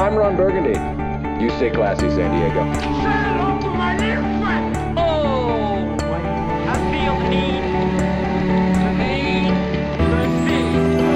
[0.00, 0.80] I'm Ron Burgundy.
[1.44, 2.60] You stay classy, San Diego.
[4.96, 5.94] Oh,
[6.66, 7.64] I feel the need,
[8.96, 9.52] need,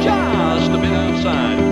[0.04, 1.63] just a bit outside.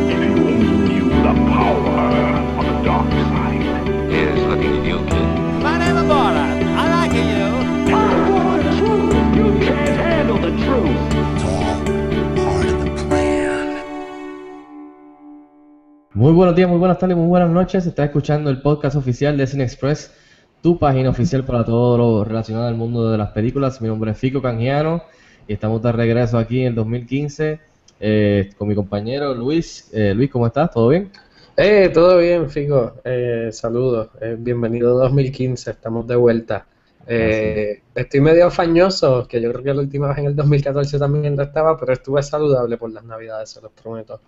[16.23, 17.85] Muy buenos días, muy buenas tardes, muy buenas noches.
[17.85, 20.15] Estás escuchando el podcast oficial de Cine Express,
[20.63, 23.83] tu página oficial para todo lo relacionado al mundo de las películas.
[23.83, 25.03] Mi nombre es Fico Canjiano
[25.49, 27.59] y estamos de regreso aquí en el 2015
[27.99, 29.91] eh, con mi compañero Luis.
[29.93, 30.71] Eh, Luis, ¿cómo estás?
[30.71, 31.11] ¿Todo bien?
[31.57, 33.01] Eh, todo bien, Fico.
[33.03, 34.11] Eh, saludos.
[34.21, 35.73] Eh, bienvenido 2015.
[35.73, 36.67] Estamos de vuelta.
[37.05, 41.35] Eh, estoy medio fañoso, que yo creo que la última vez en el 2014 también
[41.35, 44.21] lo estaba, pero estuve saludable por las navidades, se los prometo.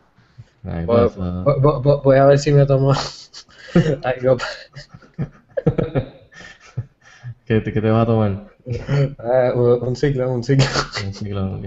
[0.65, 1.11] Voy,
[1.61, 2.93] voy- voy- voy a ver si me tomo
[4.03, 4.37] algo.
[7.47, 8.47] ¿Qué, qué te vas a tomar?
[9.19, 10.65] Ah, un un ciclo, un ciclo.
[11.07, 11.65] Un ciclo, ok.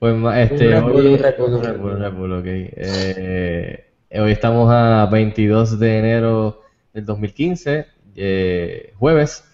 [0.00, 0.16] Pues
[0.50, 2.00] este, hoy, un Red Bull, un Red Red Bull, Bull.
[2.00, 2.44] Red Bull, ok.
[2.46, 3.84] Eh,
[4.18, 9.44] hoy estamos a 22 de enero del 2015, eh, jueves.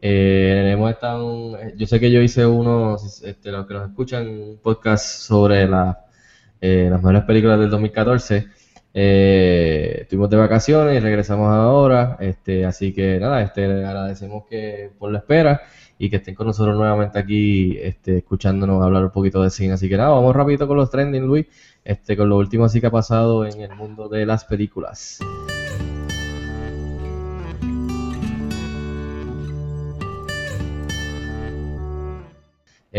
[0.00, 4.58] Eh, hemos estado, yo sé que yo hice uno, este, los que nos escuchan, un
[4.62, 5.98] podcast sobre la,
[6.60, 8.46] eh, las mejores películas del 2014.
[8.94, 15.12] Eh, estuvimos de vacaciones y regresamos ahora, este, así que nada, este, agradecemos que por
[15.12, 15.60] la espera
[15.98, 19.74] y que estén con nosotros nuevamente aquí, este, escuchándonos hablar un poquito de cine.
[19.74, 21.46] Así que nada, vamos rapidito con los trending, Luis,
[21.84, 25.18] este, con lo último así que ha pasado en el mundo de las películas.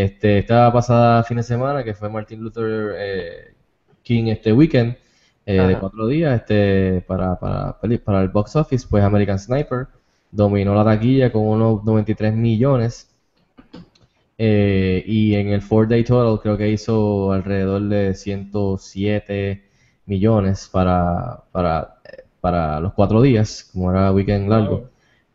[0.03, 3.53] Este, esta pasada fin de semana, que fue Martin Luther eh,
[4.01, 4.95] King este weekend,
[5.45, 9.87] eh, de cuatro días, este, para, para el box office, pues American Sniper
[10.31, 13.09] dominó la taquilla con unos 93 millones.
[14.37, 19.65] Eh, y en el four day total creo que hizo alrededor de 107
[20.05, 24.88] millones para, para, eh, para los cuatro días, como era weekend largo.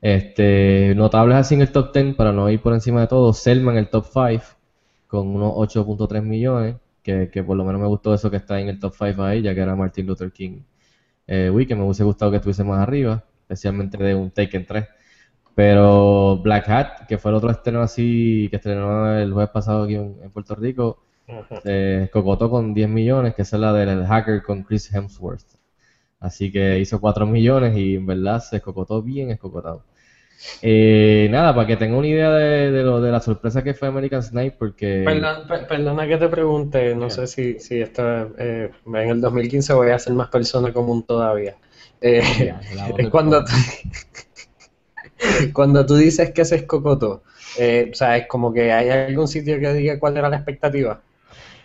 [0.05, 3.73] Este, notables así en el top 10, para no ir por encima de todo, Selma
[3.73, 4.45] en el top 5
[5.07, 8.69] con unos 8.3 millones, que, que por lo menos me gustó eso que está en
[8.69, 10.61] el top 5 ahí, ya que era Martin Luther King
[11.27, 14.89] eh, Weekend, me hubiese gustado que estuviese más arriba, especialmente de un Taken 3.
[15.55, 19.95] Pero Black Hat, que fue el otro estreno así, que estrenó el jueves pasado aquí
[19.95, 20.99] en, en Puerto Rico,
[21.65, 25.47] eh, cocotó con 10 millones, que es la del hacker con Chris Hemsworth.
[26.21, 29.85] Así que hizo 4 millones y en verdad se escocotó bien escocotado.
[30.63, 33.89] Eh, nada, para que tenga una idea de, de lo de la sorpresa que fue
[33.89, 38.97] American Sniper, porque per- perdona que te pregunte, no sé si, si esta, eh, en
[39.11, 41.57] el 2015 voy a ser más persona común todavía.
[42.01, 42.23] Eh,
[42.87, 43.53] es del cuando tú,
[45.53, 47.23] cuando tú dices que se escocotó,
[47.59, 51.01] eh, o sea, es como que hay algún sitio que diga cuál era la expectativa.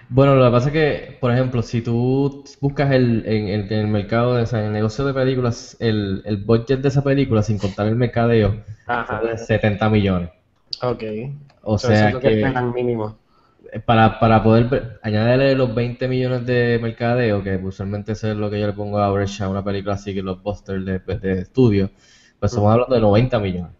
[0.09, 4.35] Bueno, lo que pasa es que, por ejemplo, si tú buscas el, en, el mercado,
[4.35, 7.59] de- o sea, en el negocio de películas, el, el budget de esa película, sin
[7.59, 10.29] contar el mercadeo, Ajá, fue de 70 millones.
[10.81, 11.03] ok.
[11.61, 13.17] O sea es lo que que esperan mínimo.
[13.85, 18.49] para, para poder ver- añadirle los 20 millones de mercadeo, que usualmente eso es lo
[18.49, 21.41] que yo le pongo a average a una película así que los busters de, de
[21.41, 21.89] estudio,
[22.39, 23.71] pues estamos hablando de 90 millones.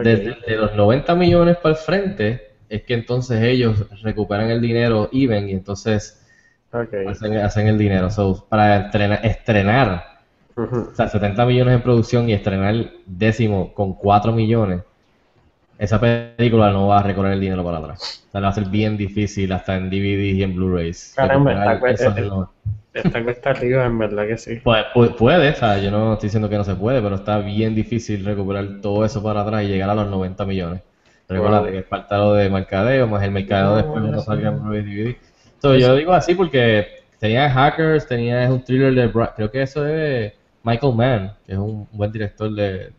[0.00, 5.08] Desde de los 90 millones para el frente, es que entonces ellos recuperan el dinero
[5.12, 6.22] even y entonces
[7.04, 8.10] hacen, hacen el dinero.
[8.10, 10.04] So, para estrenar, estrenar,
[10.92, 14.82] o sea, 70 millones en producción y estrenar décimo con 4 millones,
[15.78, 18.24] esa película no va a recorrer el dinero para atrás.
[18.28, 21.12] O sea, le va a ser bien difícil hasta en DVDs y en Blu-rays.
[21.16, 22.30] Caramba, está- esos eh,
[22.94, 24.60] Esta cuesta arriba, en verdad que sí.
[24.64, 27.38] Puede, pu- puede, o sea, yo no estoy diciendo que no se puede, pero está
[27.38, 30.82] bien difícil recuperar todo eso para atrás y llegar a los 90 millones.
[31.28, 31.70] Recuerda Wow.
[31.70, 34.62] que falta lo de mercadeo, más el mercadeo No, después cuando salga en.
[34.62, 35.16] Blu-ray DVD.
[35.60, 36.86] So, yo digo así porque
[37.18, 40.32] tenía Hackers, tenía un thriller de, Bra- creo que eso es
[40.62, 42.92] Michael Mann, que es un buen director de,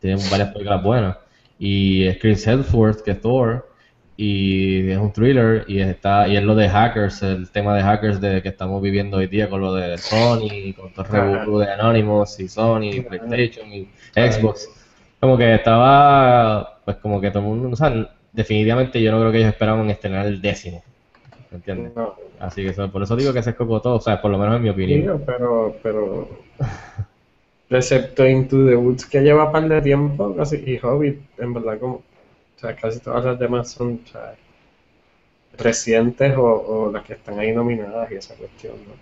[0.00, 1.16] tiene varias películas buenas.
[1.58, 3.68] Y es Chris Hemsworth, que es Thor,
[4.16, 8.20] y es un thriller, y está, y es lo de Hackers, el tema de Hackers
[8.20, 11.70] de que estamos viviendo hoy día con lo de Sony, con todo el revolú de
[11.72, 14.68] Anonymous, y Sony, y PlayStation, y Xbox.
[15.20, 17.92] Como que estaba, pues como que todo el mundo, o sea,
[18.32, 20.82] definitivamente yo no creo que ellos esperaban estrenar el décimo,
[21.50, 21.92] ¿me entiendes?
[21.96, 24.56] No, Así que eso- por eso digo que se escocotó, o sea, por lo menos
[24.56, 25.00] en mi opinión.
[25.00, 26.28] digo, pero, pero,
[27.70, 31.94] excepto Into the Woods que lleva par de tiempo, casi, y Hobbit, en verdad, como,
[31.96, 32.02] o
[32.60, 34.34] sea, casi todas las demás son, o sea,
[35.56, 38.94] recientes o, o las que están ahí nominadas y esa cuestión, ¿no?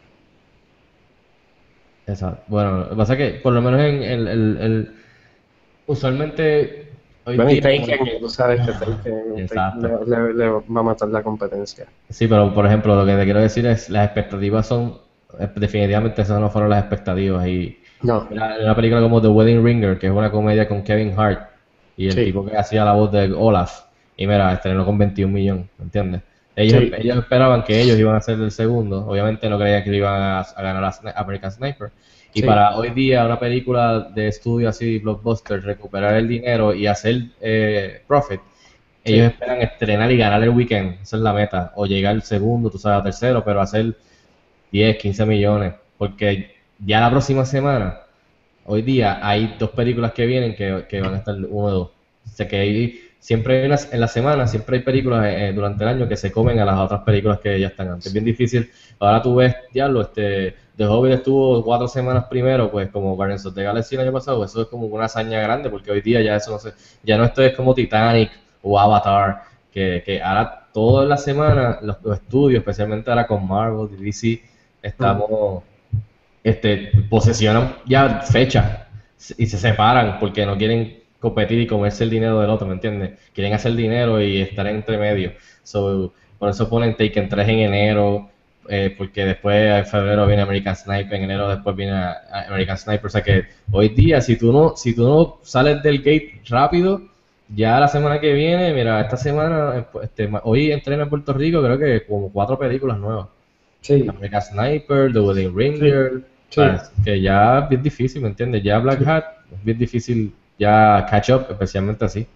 [2.07, 2.43] Exacto.
[2.49, 4.95] Bueno, lo que pasa es que por lo menos en el, el, el-
[5.87, 6.90] usualmente
[7.25, 10.05] hoy Bueno, y Taken, tú sabes que Taken, Exacto.
[10.07, 11.87] le, va a matar la competencia.
[12.09, 14.99] Sí, pero por ejemplo, lo que te quiero decir es las expectativas son
[15.39, 19.65] eh, definitivamente esas no fueron las expectativas y No, Mira, una película como The Wedding
[19.65, 21.49] Ringer, que es una comedia con Kevin Hart
[21.97, 22.25] y el Sí.
[22.27, 23.83] tipo que hacía la voz de Olaf,
[24.17, 26.23] y mira, estrenó con 21 millones, ¿me entiendes?
[26.57, 26.93] Ellos, Sí.
[26.99, 30.21] ellos esperaban que ellos iban a ser el segundo, obviamente no creían que le iban
[30.21, 31.91] a, a ganar a American Sniper.
[32.33, 32.47] Y Sí.
[32.47, 38.03] para hoy día, una película de estudio así, blockbuster, recuperar el dinero y hacer eh,
[38.07, 38.41] profit,
[39.05, 39.15] Sí.
[39.15, 42.71] ellos esperan estrenar y ganar el weekend, esa es la meta, o llegar al segundo,
[42.71, 43.97] tú sabes, tercero, pero hacer
[44.71, 48.01] 10, 15 millones, porque ya la próxima semana,
[48.67, 51.89] hoy día, hay dos películas que vienen que, que van a estar uno o dos.
[52.27, 55.85] O sea que hay, siempre hay unas, en la semana, siempre hay películas eh, durante
[55.85, 58.07] el año que se comen a las otras películas que ya están antes.
[58.07, 58.69] Es bien difícil.
[58.99, 63.55] Ahora tú ves, diablo, este, The Hobbit estuvo cuatro semanas primero, pues como Guardians of
[63.55, 66.37] the Galaxy el año pasado, eso es como una hazaña grande, porque hoy día ya
[66.37, 66.73] eso no se,
[67.03, 68.31] ya no esto es como Titanic
[68.63, 74.05] o Avatar, que, que ahora toda la semana los, estudios, especialmente ahora con Marvel y
[74.05, 74.43] DC,
[74.83, 75.63] estamos,
[76.43, 78.89] este, posesionan ya fecha
[79.37, 83.19] y se separan porque no quieren competir y comerse el dinero del otro, ¿me entiendes?
[83.35, 85.33] Quieren hacer dinero y estar entre medio.
[85.63, 88.31] So, por eso ponen Taken 3 en enero,
[88.69, 91.93] eh, porque después en febrero viene American Sniper, en enero después viene
[92.49, 93.07] American Sniper.
[93.07, 97.03] O sea que hoy día, si tú no, si tú no sales del gate rápido,
[97.55, 101.79] ya la semana que viene, mira, esta semana, este, hoy entrena en Puerto Rico, creo
[101.79, 103.27] que como cuatro películas nuevas.
[103.81, 106.61] sí, American Sniper, The Wedding Ringer, sí.
[106.61, 108.63] Ah, que ya es bien difícil, ¿me entiendes?
[108.63, 112.29] Ya Black Hat es bien difícil ya catch up, especialmente así.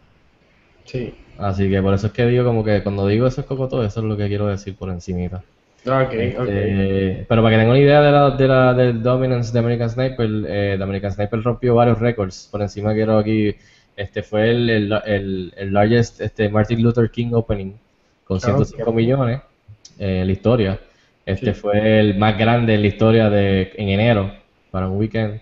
[0.85, 1.15] sí.
[1.37, 3.85] Así que por eso es que digo como que cuando digo eso es como todo,
[3.85, 5.45] eso es lo que quiero decir por encimita.
[5.87, 6.49] Ok, ok.
[6.51, 9.91] Eh, pero para que tengan una idea de la, de la del dominance de American
[9.91, 12.49] Sniper, eh, de American Sniper rompió varios récords.
[12.51, 13.55] Por encima quiero aquí,
[13.97, 17.73] este fue el, el, el, el largest este, Martin Luther King opening
[18.25, 19.41] con 105 millones
[19.99, 20.81] eh, en la historia.
[21.27, 21.61] Este Sí.
[21.61, 24.33] fue el más grande en la historia de en enero
[24.71, 25.41] para un weekend.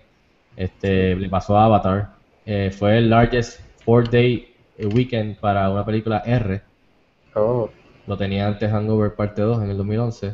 [0.57, 2.12] Este le pasó a Avatar.
[2.45, 4.53] Eh, fue el largest four day
[4.93, 6.61] weekend para una película R.
[7.35, 7.69] Oh,
[8.07, 10.33] Lo tenía antes Hangover Parte 2 en el 2011.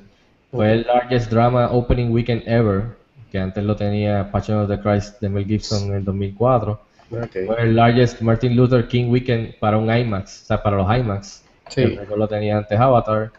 [0.52, 2.84] Fue el largest drama opening weekend ever,
[3.32, 6.72] que antes lo tenía Passion of the Christ de Mel Gibson en el 2004.
[7.12, 7.28] ok.
[7.46, 11.46] Fue el largest Martin Luther King weekend para un IMAX, o sea, para los IMAX.
[11.70, 11.86] Sí.
[11.86, 13.32] Récord lo tenía antes Avatar.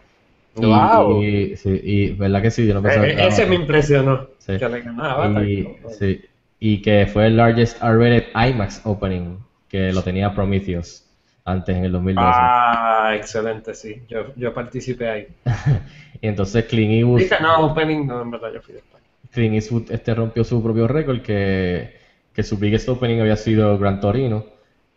[0.55, 1.21] Y, Wow.
[1.23, 4.27] y, sí, y verdad que sí, yo no pensaba Eh, que ese me impresionó.
[4.37, 4.57] Sí.
[4.57, 5.45] Que le ganaba Avatar.
[5.45, 5.67] Y,
[5.99, 6.21] sí,
[6.63, 11.03] y que fue el largest R-rated IMAX opening, que lo tenía Prometheus
[11.43, 12.29] antes en el 2012.
[12.31, 14.03] Ah, excelente, sí.
[14.07, 15.27] Yo, yo participé ahí.
[16.23, 19.01] Y entonces Clint Eastwood no, opening, no, en verdad yo fui después.
[19.31, 21.95] Clint Eastwood este rompió su propio récord que,
[22.31, 24.45] que su biggest opening había sido Gran Torino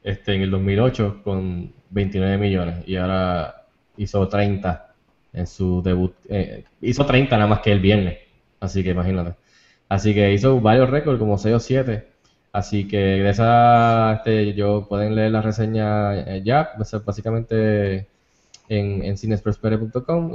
[0.03, 3.65] este, en el 2008 con 29 millones y ahora
[3.97, 4.95] hizo 30
[5.33, 6.15] en su debut.
[6.29, 8.19] eh, hizo 30 nada más que el viernes,
[8.61, 9.33] así que imagínate.
[9.95, 12.09] Así que hizo varios récords, como 6 o 7.
[12.53, 18.09] Así que esa, este, yo pueden leer la reseña eh, ya, a básicamente
[18.69, 19.15] en, en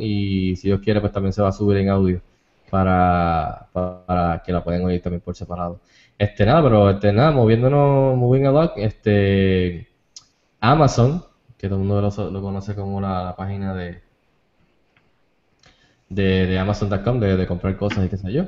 [0.02, 2.22] y si Dios quiere pues también se va a subir en audio
[2.70, 5.82] para, para que la puedan oír también por separado.
[6.18, 9.90] Este nada, pero este nada, moviéndonos, moving along, este
[10.62, 11.24] Amazon,
[11.58, 12.02] que todo el mundo
[12.32, 14.02] lo, conoce como la, la página de
[16.10, 18.46] de, de Amazon.com, de, de comprar cosas y qué sé yo.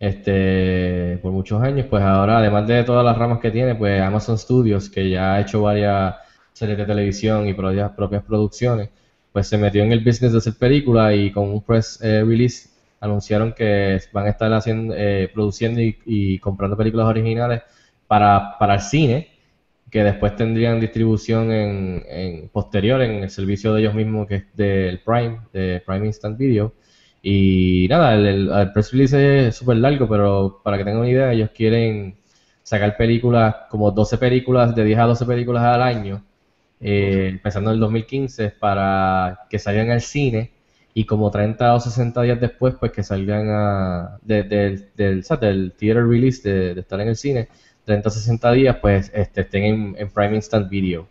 [0.00, 4.38] Este, por muchos años, pues ahora, además de todas las ramas que tiene, pues Amazon
[4.38, 6.14] Studios, que ya ha hecho varias
[6.52, 8.90] series de televisión y propias, producciones,
[9.32, 12.68] pues se metió en el business de hacer películas y con un press eh, release
[13.00, 17.62] anunciaron que van a estar haciendo, eh, produciendo y, y comprando películas originales
[18.06, 19.28] para, para el cine,
[19.90, 24.44] que después tendrían distribución en, en posterior en el servicio de ellos mismos, que es
[24.54, 26.72] del Prime, de Prime Instant Video.
[27.22, 31.10] Y nada, el, el- el press release es súper largo, pero para que tengan una
[31.10, 32.16] idea, ellos quieren
[32.62, 36.24] sacar películas, como 12 películas, de 10 a 12 películas al año,
[36.80, 40.52] eh, empezando en el 2015, para que salgan al cine
[40.94, 45.36] y como 30 o 60 días después, pues que salgan a, de- del- del, sea,
[45.38, 47.48] del theater release, de, de estar en el cine,
[47.84, 51.06] 30 o 60 días, pues este, estén en, en Prime Instant Video.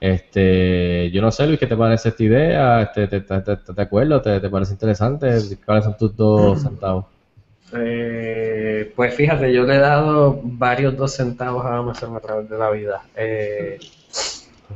[0.00, 2.82] Este, yo no sé, Luis, ¿qué te parece esta idea?
[2.82, 4.22] Este, ¿te, te, te, te acuerdas?
[4.22, 5.58] ¿Te, te parece interesante?
[5.64, 7.06] ¿Cuáles son tus dos centavos?
[7.72, 12.58] Eh, pues fíjate, yo le he dado varios dos centavos a Amazon a través de
[12.58, 13.02] la vida.
[13.16, 13.78] Eh,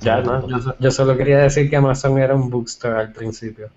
[0.00, 0.47] ya, ¿no?
[0.49, 3.71] Yo, yo solo quería decir que Amazon era un bookstore al principio,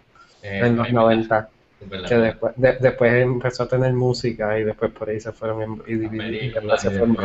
[0.43, 1.49] Eh, en los 90.
[1.81, 2.09] Es verdad.
[2.09, 5.83] que después, de- después empezó a tener música y después por ahí se fueron en,
[5.87, 7.15] y y Películas, después se y fueron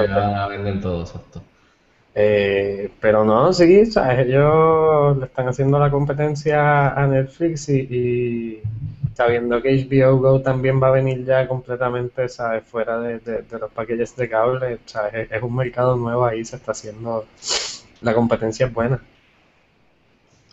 [0.81, 1.43] todo, exacto.
[2.21, 4.27] Eh, pero no, sí, ¿sabes?
[4.27, 8.61] ellos le están haciendo la competencia a Netflix y,
[9.15, 12.65] sabiendo que HBO Go también va a venir ya completamente, ¿sabes?
[12.65, 15.31] Fuera de, de- los paquetes de cable, ¿sabes?
[15.31, 17.25] Es, un mercado nuevo ahí, se está haciendo,
[18.01, 19.01] la competencia es buena.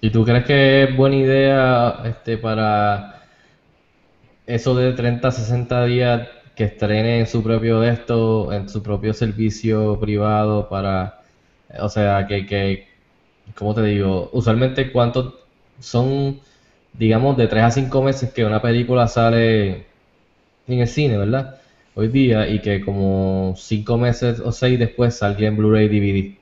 [0.01, 3.23] ¿Y tú crees que es buena idea este, para
[4.45, 9.13] eso de 30 a 60 días que estrenen su propio de esto, en su propio
[9.15, 11.14] servicio privado para,
[11.79, 12.87] o sea, que, que,
[13.55, 14.29] ¿cómo te digo?
[14.33, 15.35] Usualmente cuántos
[15.79, 16.41] son,
[16.93, 19.87] digamos, de 3 a 5 meses que una película sale
[20.67, 21.55] en el cine, ¿verdad?
[21.95, 26.37] Hoy día y que como 5 meses o 6 después salga en Blu-ray, DVD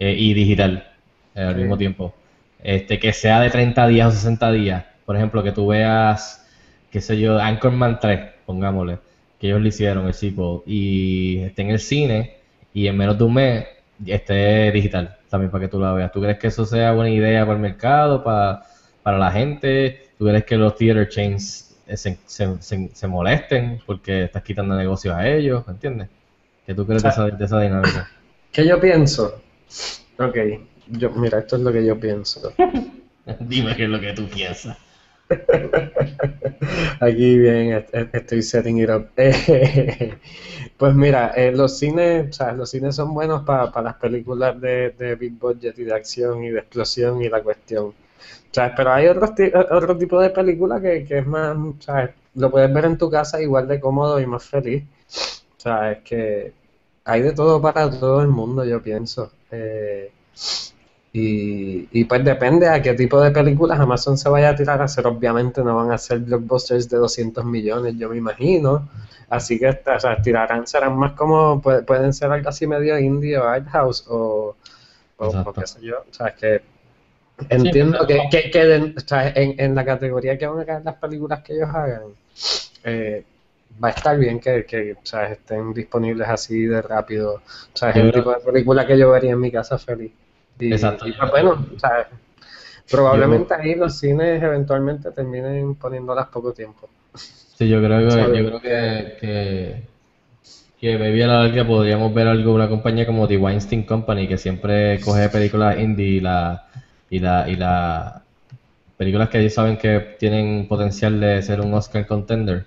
[0.00, 0.92] eh, y digital
[1.34, 1.60] eh, al Sí.
[1.60, 2.14] mismo tiempo.
[2.62, 4.84] Este, que sea de 30 días o 60 días.
[5.04, 6.46] Por ejemplo, que tú veas,
[6.90, 8.98] qué sé yo, Anchorman 3, pongámosle,
[9.38, 12.36] que ellos le hicieron el sequel y esté en el cine
[12.72, 13.66] y en menos de un mes
[14.06, 16.12] esté digital también para que tú la veas.
[16.12, 18.62] ¿Tú crees que eso sea buena idea para el mercado, para,
[19.02, 20.10] para la gente?
[20.18, 24.76] ¿Tú crees que los theater chains eh, se, se, se- se molesten porque estás quitando
[24.76, 25.64] negocios a ellos?
[25.68, 26.08] ¿Entiendes?
[26.66, 28.10] ¿Qué tú crees de esa, de esa dinámica?
[28.52, 29.42] ¿Qué yo pienso?
[30.18, 30.36] Ok,
[30.88, 32.52] yo, mira, esto es lo que yo pienso.
[33.40, 34.76] Dime qué es lo que tú piensas.
[37.00, 39.08] Aquí bien, est- est- estoy setting it up.
[40.76, 44.90] Pues mira, eh, los cines, o sea, los cines son buenos para las películas de,
[44.90, 47.94] de big budget y de acción y de explosión y la cuestión.
[48.52, 48.72] ¿Sabes?
[48.76, 52.10] Pero hay otros ti- otro tipo de película que, que es más, ¿sabes?
[52.36, 54.84] Lo puedes ver en tu casa igual de cómodo y más feliz.
[55.58, 55.98] ¿Sabes?
[56.04, 56.52] Que
[57.04, 59.32] hay de todo para todo el mundo, yo pienso.
[59.50, 60.12] Eh,
[61.14, 64.86] y, y pues depende a qué tipo de películas Amazon se vaya a tirar a
[64.86, 65.06] hacer.
[65.06, 68.88] Obviamente no van a ser blockbusters de 200 millones, yo me imagino.
[69.30, 73.38] Así que o sea, tirarán, serán más como, pu- pueden ser algo así medio indie
[73.38, 74.56] o art house o,
[75.18, 75.98] o, qué sé yo.
[76.10, 76.62] O sea, es que
[77.50, 80.84] entiendo que, que, que de- o sea, en, en la categoría que van a caer
[80.84, 82.02] las películas que ellos hagan,
[82.84, 83.24] eh,
[83.82, 87.36] va a estar bien que, que o sea, estén disponibles así de rápido.
[87.36, 90.12] O sea, es el tipo de película que yo vería en mi casa feliz.
[90.58, 91.06] Y, Exacto.
[91.06, 92.08] y, pues, bueno, o sea,
[92.90, 96.88] probablemente ahí los cines eventualmente terminen poniéndolas poco tiempo.
[97.14, 98.38] Sí, yo creo que, ¿Sabes?
[98.38, 99.82] yo creo que, que,
[100.80, 104.38] que maybe a la larga podríamos ver algo, una compañía como The Weinstein Company, que
[104.38, 106.66] siempre coge películas indie y la,
[107.10, 108.22] y la, y la
[108.96, 112.66] películas que ellos saben que tienen potencial de ser un Oscar contender.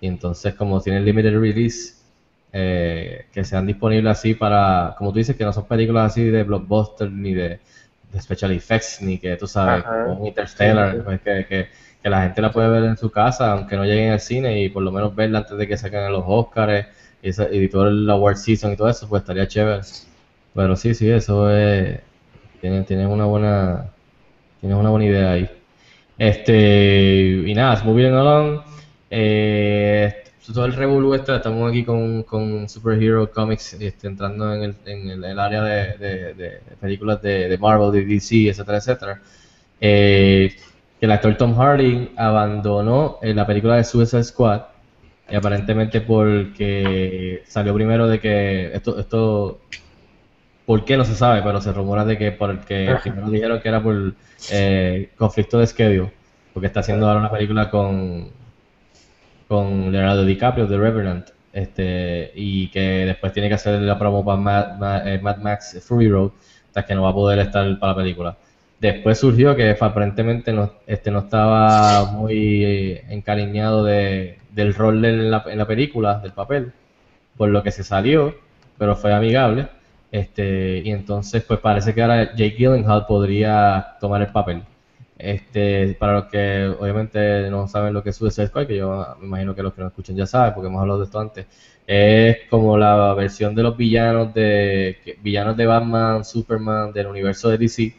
[0.00, 1.94] Y entonces, como tienen limited release,
[2.52, 6.42] eh, que sean disponibles así para, como tú dices, que no son películas así de
[6.44, 7.60] blockbuster ni de,
[8.12, 11.02] de special effects, ni que tú sabes, como un Interstellar, Sí, sí.
[11.04, 11.68] pues, que, que,
[12.02, 14.68] que la gente la puede ver en su casa, aunque no lleguen al cine, y
[14.68, 16.86] por lo menos verla antes de que saquen los Oscars
[17.22, 19.80] y, esa- y todo el award season y todo eso, pues estaría chévere.
[20.54, 22.00] Pero sí, sí, eso es.
[22.60, 23.92] Tienes una buena.
[24.60, 25.50] Tienes una buena idea ahí.
[26.18, 27.44] Este.
[27.46, 28.62] Y nada, moving along.
[29.10, 34.76] Eh, todo el revolú este, estamos aquí con, con Superhero Comics, este, entrando en el,
[34.86, 39.22] en el, el área de, de- de películas de, de Marvel, de DC, etcétera, etcétera.
[39.80, 40.54] Eh,
[40.98, 44.62] que el actor Tom Hardy abandonó eh, la película de Suicide Squad
[45.28, 49.60] y aparentemente porque salió primero de que esto, esto
[50.64, 51.42] ¿Por qué no se sabe?
[51.42, 54.14] Pero se rumora de que porque primero dijeron que era por
[54.50, 56.12] eh, conflicto de schedule,
[56.52, 58.30] porque está haciendo ahora una película con,
[59.52, 65.02] con Leonardo DiCaprio, The Revenant, este, y que después tiene que hacer la promo para
[65.04, 66.30] eh, Mad Max Fury Road,
[66.68, 68.36] hasta que no va a poder estar para la película.
[68.80, 75.30] Después surgió que aparentemente no, este, no estaba muy eh, encariñado de, del rol en
[75.30, 76.72] la, en la película, del papel,
[77.36, 78.34] por lo que se salió,
[78.78, 79.68] pero fue amigable.
[80.10, 84.62] Este, y entonces, pues parece que ahora Jake Gyllenhaal podría tomar el papel.
[85.22, 89.26] Este, para los que obviamente no saben lo que es Suicide Squad, que yo me
[89.26, 91.46] imagino que los que nos escuchan ya saben, porque hemos hablado de esto antes,
[91.86, 97.58] es como la versión de los villanos de villanos de Batman, Superman, del universo de
[97.58, 97.94] DC,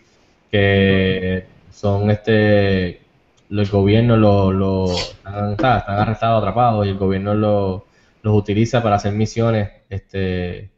[0.51, 3.01] que son este
[3.49, 7.85] los gobiernos los lo, están, están arrestados, atrapados, y el gobierno lo-
[8.21, 10.71] los utiliza para hacer misiones este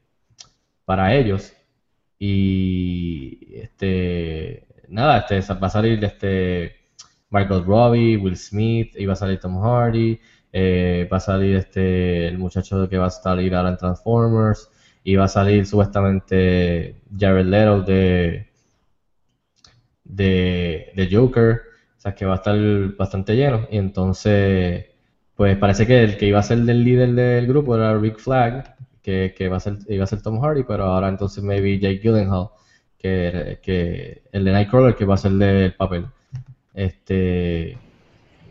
[0.86, 1.54] para ellos.
[2.20, 6.76] Y este nada, este va a salir este
[7.30, 10.20] Margot Robbie, Will Smith, y va a salir Tom Hardy,
[10.52, 14.70] eh, va a salir este el muchacho que va a salir ahora en Transformers,
[15.04, 18.48] y va a salir supuestamente Jared Leto de
[20.06, 21.62] de, Joker,
[21.98, 22.58] o sea que va a estar
[22.98, 23.68] bastante lleno.
[23.72, 24.86] Y entonces,
[25.36, 28.76] pues parece que el que iba a ser el líder del grupo era Rick Flag,
[29.02, 32.00] que, que iba, a ser, iba a ser Tom Hardy, pero ahora entonces maybe Jake
[32.00, 32.50] Gyllenhaal,
[33.06, 36.08] que, que el de Nightcrawler, que va a ser el papel.
[36.74, 37.78] Este,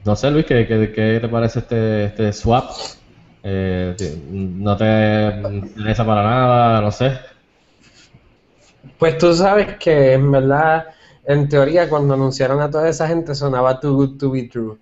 [0.04, 2.70] no sé, Luis, ¿qué, qué, qué te parece este, este swap?
[3.42, 3.96] Eh,
[4.30, 6.80] ¿No te interesa para nada?
[6.80, 7.18] No sé.
[8.96, 10.86] Pues tú sabes que en verdad,
[11.24, 14.76] en teoría, cuando anunciaron a toda esa gente sonaba Too Good To Be True.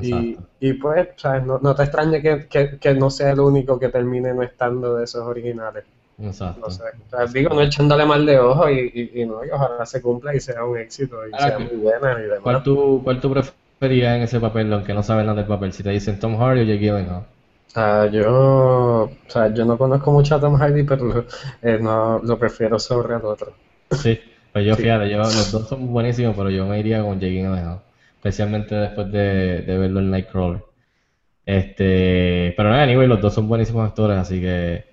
[0.00, 1.44] Y, y pues, ¿sabes?
[1.44, 4.94] No, no te extrañe que, que, que no sea el único que termine no estando
[4.94, 5.84] de esos originales.
[6.18, 6.60] Exacto.
[6.60, 6.82] No sé.
[7.06, 10.02] O sea, digo, no echándole mal de ojo y, y, y no, y ojalá se
[10.02, 12.40] cumpla y sea un éxito y Ahora, sea muy buena y demás.
[12.42, 15.72] ¿Cuál tú, cuál tú preferías en ese papel, aunque no sabes nada del papel?
[15.72, 17.26] Si te dicen Tom Hardy o Jake Gyllenhaal.
[17.68, 18.30] O sea, yo,
[19.04, 21.26] o sea, yo no conozco mucho a Tom Hardy, pero
[21.62, 23.58] eh, no, lo prefiero sobre el otro.
[23.90, 24.18] Sí,
[24.52, 24.82] pues yo Sí.
[24.82, 27.82] fíjate, yo, los dos son buenísimos, pero yo me iría con Jake Gyllenhaal,
[28.16, 30.64] especialmente después de, de verlo en Nightcrawler.
[31.46, 34.87] Este, pero nada, anyway, los dos son buenísimos actores, así que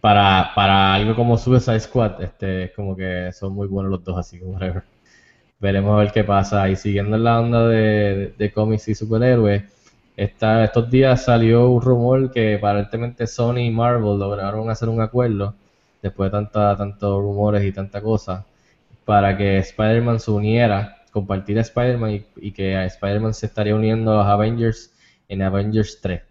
[0.00, 4.18] para, para algo como Suicide Squad, este, es como que son muy buenos los dos,
[4.18, 4.82] así que whatever.
[5.60, 6.68] Veremos a ver qué pasa.
[6.68, 9.64] Y siguiendo en la onda de, de, cómics y superhéroes,
[10.16, 15.54] estos días salió un rumor que aparentemente Sony y Marvel lograron hacer un acuerdo,
[16.02, 18.46] después de tanta, tantos rumores y tanta cosa,
[19.04, 23.74] para que Spider-Man se uniera, compartir a Spider-Man y, y que a Spider-Man se estaría
[23.74, 24.92] uniendo a los Avengers
[25.28, 26.27] en Avengers 3.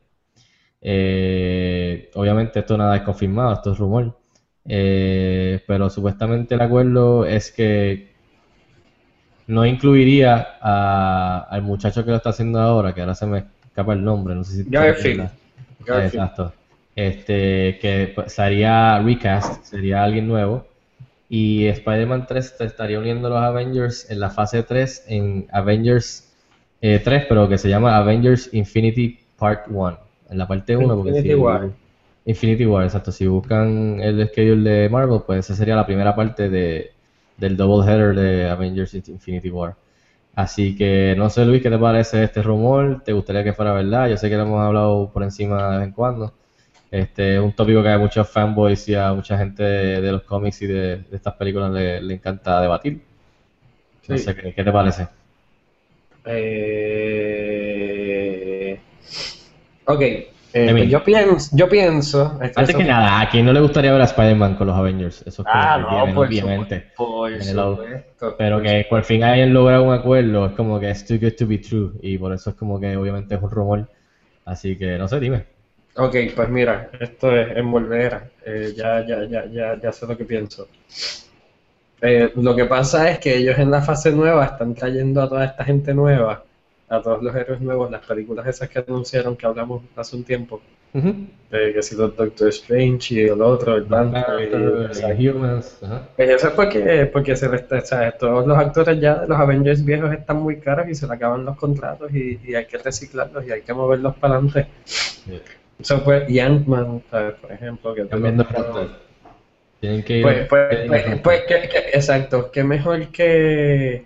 [0.90, 4.18] Eh, obviamente esto nada es confirmado, esto es rumor.
[4.64, 8.14] Eh, pero supuestamente el acuerdo es que
[9.48, 13.92] no incluiría a- al muchacho que lo está haciendo ahora, que ahora se me escapa
[13.94, 15.30] el nombre, no sé si Garfield.
[15.86, 16.14] Garfield.
[16.14, 16.54] Exacto.
[16.96, 20.68] Este, que pues, sería recast, sería alguien nuevo.
[21.30, 26.34] Y Spider-Man 3 te estaría uniendo a los Avengers en la fase 3, en Avengers
[26.82, 30.07] eh, 3, pero que se llama Avengers Infinity Part 1.
[30.30, 31.72] En la parte 1, porque Infinity si- War.
[32.26, 33.12] Infinity War, exacto.
[33.12, 36.92] Si buscan el schedule de Marvel, pues esa sería la primera parte de,
[37.38, 39.76] del double header de Avengers Infinity War.
[40.36, 43.02] Así que no sé, Luis, ¿qué te parece este rumor?
[43.04, 44.10] ¿Te gustaría que fuera verdad?
[44.10, 46.34] Yo sé que lo hemos hablado por encima de vez en cuando.
[46.92, 50.62] Este es un tópico que a muchos fanboys y a mucha gente de, los cómics
[50.64, 53.02] y de, de estas películas le, le encanta debatir.
[54.08, 54.24] No Sí.
[54.24, 55.08] sé, ¿qué, qué te parece?
[56.26, 57.67] Eh...
[59.88, 63.62] Ok, eh, pues yo pienso, yo pienso, esto- Antes que nada, ¿a quién no le
[63.62, 65.22] gustaría ver a Spider-Man con los Avengers?
[65.26, 66.92] Eso es Ah, que no, por obviamente.
[66.96, 68.36] supuesto, supuesto.
[68.38, 71.48] Pero que por fin hayan logrado un acuerdo, es como que es too good to
[71.48, 71.92] be true.
[72.02, 73.88] Y por eso es como que obviamente es un rumor.
[74.46, 75.46] Así que no sé, dime.
[75.96, 78.30] Ok, pues mira, esto es en Volvera.
[78.46, 80.68] Eh, ya, ya, ya, ya, ya sé lo que pienso.
[82.02, 85.46] Eh, lo que pasa es que ellos en la fase nueva están trayendo a toda
[85.46, 86.44] esta gente nueva,
[86.90, 90.62] a todos los héroes nuevos, las películas esas que anunciaron que hablamos hace un tiempo,
[90.94, 95.22] eh, que si los Doctor Strange y el otro, el Panther, y- exacto.
[95.38, 95.80] Humans.
[96.16, 99.84] Pues eso es porque, porque se o sea, todos los actores ya de los Avengers
[99.84, 103.46] viejos están muy caros y se le acaban los contratos y, y hay que reciclarlos
[103.46, 104.68] y hay que moverlos para adelante.
[104.86, 105.40] Sí.
[105.80, 107.36] Eso fue, y Ant-Man, ¿sabes?
[107.36, 108.88] por ejemplo, que roster.
[109.80, 110.24] Tienen que ir.
[110.24, 114.06] Pues, pues, pues, pues, que- que- exacto, que mejor que,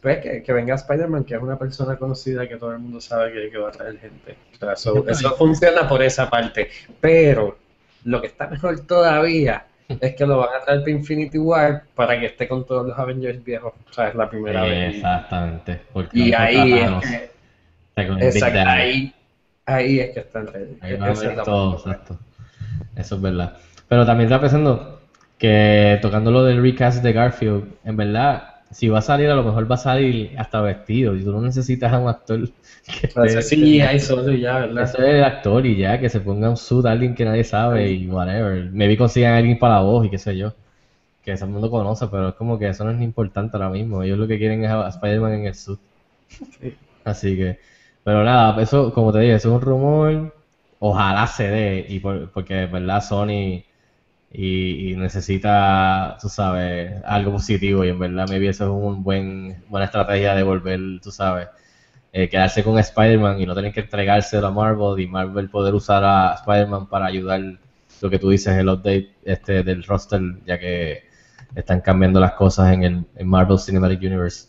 [0.00, 3.32] pues, que, que venga Spider-Man, que es una persona conocida que todo el mundo sabe
[3.32, 4.36] que, que va a traer gente.
[4.54, 6.70] O sea, eso, eso funciona por esa parte.
[7.00, 7.56] Pero
[8.04, 9.66] lo que está mejor todavía
[10.00, 12.98] es que lo van a traer para Infinity War para que esté con todos los
[12.98, 13.72] Avengers viejos.
[13.90, 14.96] O sea, es la primera vez.
[14.96, 15.80] Exactamente.
[16.12, 17.30] Y ahí es que,
[17.94, 19.14] está exacto, ahí,
[19.66, 20.78] ahí es que está el rey.
[20.80, 22.18] Ahí a es todo, exacto.
[22.96, 23.56] Eso es verdad.
[23.88, 25.00] Pero también estaba pensando
[25.38, 29.44] que tocando lo del recast de Garfield, en verdad, si va a salir, a lo
[29.44, 31.14] mejor va a salir hasta vestido.
[31.16, 32.40] Y tú no necesitas a un actor
[33.00, 34.84] que esté- sí, hay solo ya, ¿verdad?
[34.84, 37.44] Eso es el actor y ya, que se ponga un suit a alguien que nadie
[37.44, 38.70] sabe y whatever.
[38.72, 40.54] Maybe consigan a alguien para la voz y qué sé yo.
[41.22, 44.02] Que el mundo conoce, pero es como que eso no es importante ahora mismo.
[44.02, 45.80] Ellos lo que quieren es a Spider-Man en el suit.
[47.04, 47.58] Así que,
[48.02, 50.34] pero nada, eso, como te dije, eso es un rumor.
[50.78, 53.02] Ojalá se dé, y por- porque, ¿verdad?
[53.02, 53.64] Sony
[54.32, 59.62] y, y necesita, tú sabes, algo positivo y en verdad maybe eso es un buen
[59.68, 61.48] buena estrategia de volver, tú sabes,
[62.12, 66.04] eh, quedarse con Spider-Man y no tener que entregárselo a Marvel y Marvel poder usar
[66.04, 67.40] a Spider-Man para ayudar
[68.00, 71.04] lo que tú dices, el update este del roster, ya que
[71.54, 74.48] están cambiando las cosas en el en Marvel Cinematic Universe.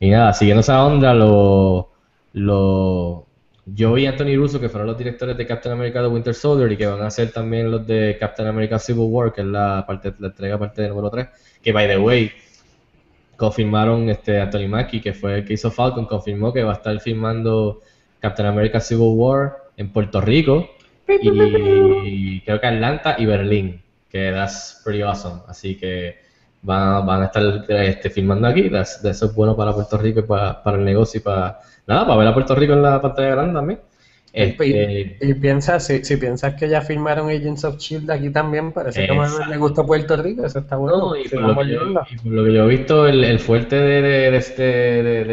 [0.00, 1.92] Y nada, siguiendo esa onda, lo,
[2.32, 3.23] lo,
[3.76, 6.76] Joe y Anthony Russo, que fueron los directores de Captain America The Winter Soldier y
[6.76, 10.12] que van a ser también los de Captain America Civil War, que es la parte
[10.18, 11.28] la entrega parte de número 3,
[11.62, 12.30] que by the way,
[13.36, 16.98] confirmaron este Anthony Mackie, que fue el que hizo Falcon, confirmó que va a estar
[17.00, 17.80] filmando
[18.20, 20.68] Captain America Civil War en Puerto Rico
[22.04, 25.40] y creo que Atlanta y Berlín, que that's pretty awesome.
[25.48, 26.16] Así que
[26.62, 30.22] van, van a estar este, filmando aquí, that's- eso es bueno para Puerto Rico y
[30.22, 33.30] para, para el negocio y para, nada, para ver a Puerto Rico en la pantalla
[33.30, 33.80] grande también.
[34.32, 38.72] Este, Y, y piensa, si, si piensas que ya firmaron Agents of Shield aquí también,
[38.72, 39.50] parece que Exacto.
[39.50, 40.98] le gusta Puerto Rico, eso está bueno.
[40.98, 41.72] No, y, por lo que
[42.14, 45.24] y por lo que yo he visto, el, el fuerte de, de, de este, de,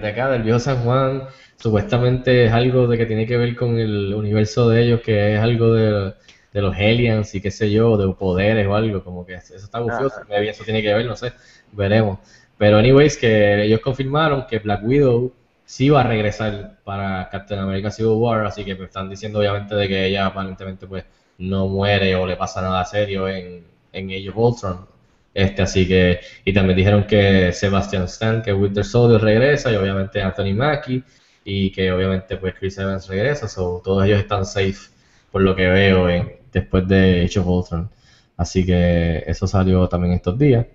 [0.00, 1.24] de- acá, del viejo San Juan,
[1.56, 5.40] supuestamente es algo de que tiene que ver con el universo de ellos, que es
[5.40, 6.14] algo de,
[6.52, 10.22] los aliens y qué sé yo, de poderes o algo, como que eso está bufioso,
[10.28, 11.32] maybe eso tiene que ver, no sé,
[11.72, 12.18] veremos.
[12.56, 15.32] Pero anyways, que ellos confirmaron que Black Widow
[15.70, 19.76] sí va a regresar para Captain America Civil War, así que me están diciendo obviamente
[19.76, 21.04] de que ella aparentemente pues
[21.38, 24.86] no muere o le pasa nada serio en, en Age of Ultron.
[25.32, 30.20] Este, así que, y también dijeron que Sebastian Stan, que Winter Soldier regresa, y obviamente
[30.20, 31.04] Anthony Mackie,
[31.44, 34.90] y que obviamente pues Chris Evans regresa, so todos ellos están safe
[35.30, 36.08] por lo que veo
[36.52, 37.88] después de Age of Ultron.
[38.36, 40.66] Así que eso salió también estos días.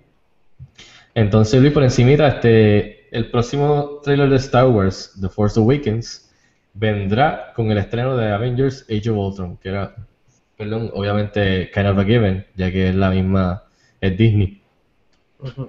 [1.14, 6.30] Entonces, Luis, por encimita, este, el próximo trailer de Star Wars, The Force Awakens,
[6.74, 9.96] vendrá con el estreno de Avengers Age of Ultron, que era,
[10.58, 13.64] perdón, obviamente kind of a given, ya que es la misma,
[14.02, 14.62] es Disney.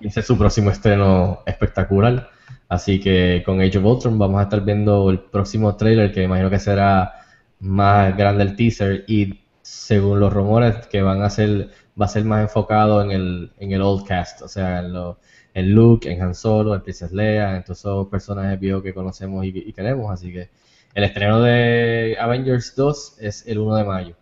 [0.02, 2.30] Y ese es su próximo estreno espectacular.
[2.68, 6.50] Así que con Age of Ultron vamos a estar viendo el próximo trailer, que imagino
[6.50, 7.14] que será
[7.62, 9.06] más grande el teaser.
[9.08, 13.52] Y según los rumores, que van a ser, va a ser más enfocado en el,
[13.58, 15.20] en el old cast, o sea, en, lo,
[15.54, 19.46] en Luke, en Han Solo, en Princess Leia, en todos esos personajes viejos que conocemos
[19.46, 20.12] y, y queremos.
[20.12, 20.50] Así que
[20.94, 24.16] el estreno de Avengers 2 es el 1 de mayo.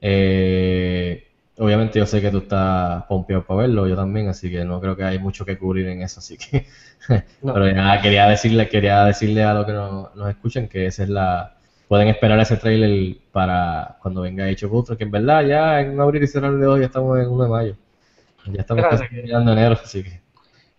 [0.00, 1.26] Eh,
[1.58, 4.96] obviamente yo sé que tú estás pompeado para verlo, yo también, así que no creo
[4.96, 6.66] que hay mucho que cubrir en eso, así que
[7.42, 7.52] No.
[7.54, 11.08] pero nada, quería decirle, quería decirle a los que no- nos escuchan que esa es
[11.08, 11.54] la
[11.88, 16.22] pueden esperar ese trailer para cuando venga of Ultron, que en verdad ya en abrir
[16.22, 17.76] y cerrar de hoy ya estamos en 1 de mayo.
[18.46, 20.20] Ya estamos casi que- terminando enero, así que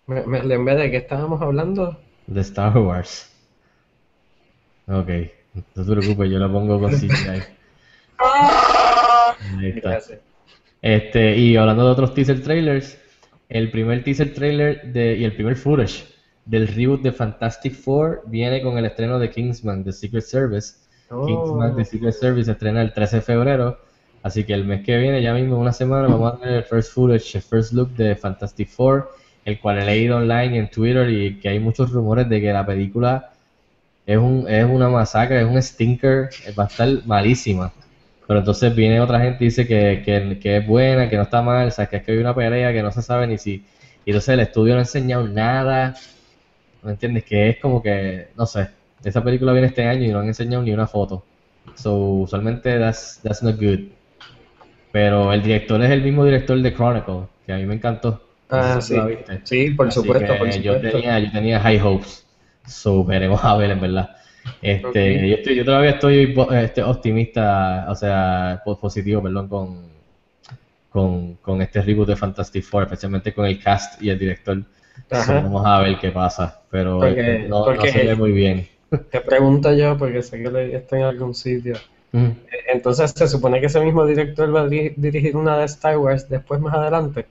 [0.10, 1.96] Me, me, en vez de que estábamos hablando,
[2.26, 3.32] de Star Wars.
[4.88, 5.10] Ok,
[5.76, 7.44] no te preocupes, yo la pongo con CGI.
[8.18, 9.90] Ahí está.
[9.92, 10.20] gracias.
[10.82, 12.98] Este, y hablando de otros teaser trailers,
[13.50, 16.06] el primer teaser trailer de, y el primer footage
[16.44, 20.74] del reboot de Fantastic Four viene con el estreno de Kingsman de Secret Service.
[21.12, 21.28] Oh.
[21.28, 23.78] Kingsman de Secret Service se estrena el 13 de febrero,
[24.24, 26.94] así que el mes que viene, ya mismo una semana, vamos a ver el first
[26.94, 31.40] footage, el first look de Fantastic Four, el cual he leído online en Twitter y
[31.40, 33.32] que hay muchos rumores de que la película
[34.06, 37.72] es, un, es una masacre, es un stinker, va a estar malísima.
[38.28, 41.42] Pero entonces viene otra gente y dice que, que, que es buena, que no está
[41.42, 43.64] mal, o sea, que es que hay una pelea que no se sabe ni si...
[44.06, 45.96] Y entonces el estudio no ha enseñado nada,
[46.84, 47.24] ¿me entiendes?
[47.24, 48.70] Que es como que, no sé,
[49.04, 51.24] esa película viene este año y no han enseñado ni una foto.
[51.76, 53.90] So, usualmente that's, that's not good.
[54.92, 58.22] Pero el director es el mismo director de Chronicle, que a mí me encantó.
[58.50, 58.96] Ah, sí.
[59.44, 60.90] Sí, por Así supuesto, por Yo supuesto.
[60.98, 62.26] tenía, yo tenía high hopes.
[62.66, 64.16] So, veremos a ver, en verdad.
[64.62, 69.90] Este, yo, estoy- yo todavía estoy este, optimista, o sea, po- positivo, perdón, con,
[70.90, 74.64] con, con este reboot de Fantastic Four, especialmente con el cast y el director.
[75.12, 78.68] So, vamos a ver qué pasa, pero Porque- este, no, se ve muy bien.
[79.12, 81.76] Te pregunto yo, porque sé que leí esto en algún sitio.
[82.12, 82.26] Mm.
[82.26, 82.36] Eh,
[82.74, 86.28] Entonces, ¿se supone que ese mismo director va a diri- dirigir una de Star Wars
[86.28, 87.28] después más adelante?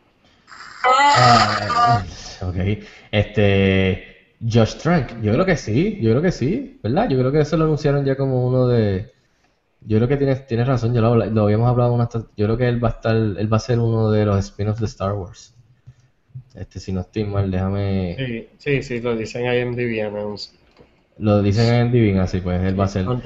[0.90, 2.04] Ah,
[2.42, 2.56] ok.
[3.10, 4.18] Este.
[4.40, 7.08] Josh Trank, yo creo que sí, yo creo que sí, ¿verdad?
[7.08, 9.10] Yo creo que eso lo anunciaron ya como uno de.
[9.80, 12.68] Yo creo que tienes, tienes razón, yo lo, lo habíamos hablado una Yo creo que
[12.68, 15.54] él va a estar, él va a ser uno de los spin-offs de Star Wars.
[16.54, 18.16] Este, si no estoy mal, déjame.
[18.16, 20.50] Sí, sí, sí, lo dicen ahí en DB Announce.
[21.18, 23.04] Lo dicen en Divine, así pues, él va a ser.
[23.04, 23.16] Yo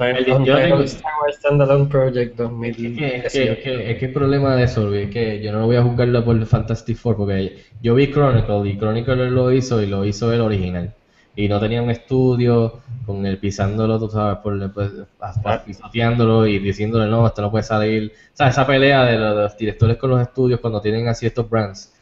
[0.57, 3.51] tengo- Star Wars Standalone Project Es que, es, que, 2018.
[3.51, 5.83] es, que, es que el problema de eso, es que yo no lo voy a
[5.83, 10.33] juzgarlo por Fantastic Four, porque yo vi Chronicle y Chronicle lo hizo y lo hizo
[10.33, 10.91] el original.
[11.35, 16.59] Y no tenía un estudio con él pisándolo, tú sabes, por, pues, hasta pisoteándolo y
[16.59, 18.11] diciéndole, no, esto no puede salir.
[18.33, 21.25] O sea, esa pelea de los, de los directores con los estudios cuando tienen así
[21.27, 21.92] estos brands.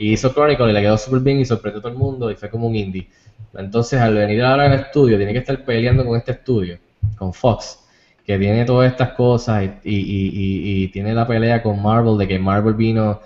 [0.00, 2.34] Y hizo Chronicle y le quedó súper bien y sorprendió a todo el mundo y
[2.36, 3.08] fue como un indie.
[3.54, 6.78] Entonces, al venir ahora al estudio, tiene que estar peleando con este estudio,
[7.16, 7.78] con Fox,
[8.24, 12.26] que tiene todas estas cosas y, y- y- y- tiene la pelea con Marvel, de
[12.28, 13.20] que Marvel vino,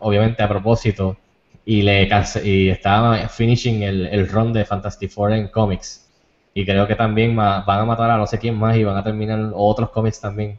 [0.00, 1.16] obviamente a propósito,
[1.64, 2.08] y le
[2.44, 6.10] y estaba finishing el, el run de Fantastic Four en cómics.
[6.54, 9.04] Y creo que también van a matar a no sé quién más y van a
[9.04, 10.58] terminar otros cómics también.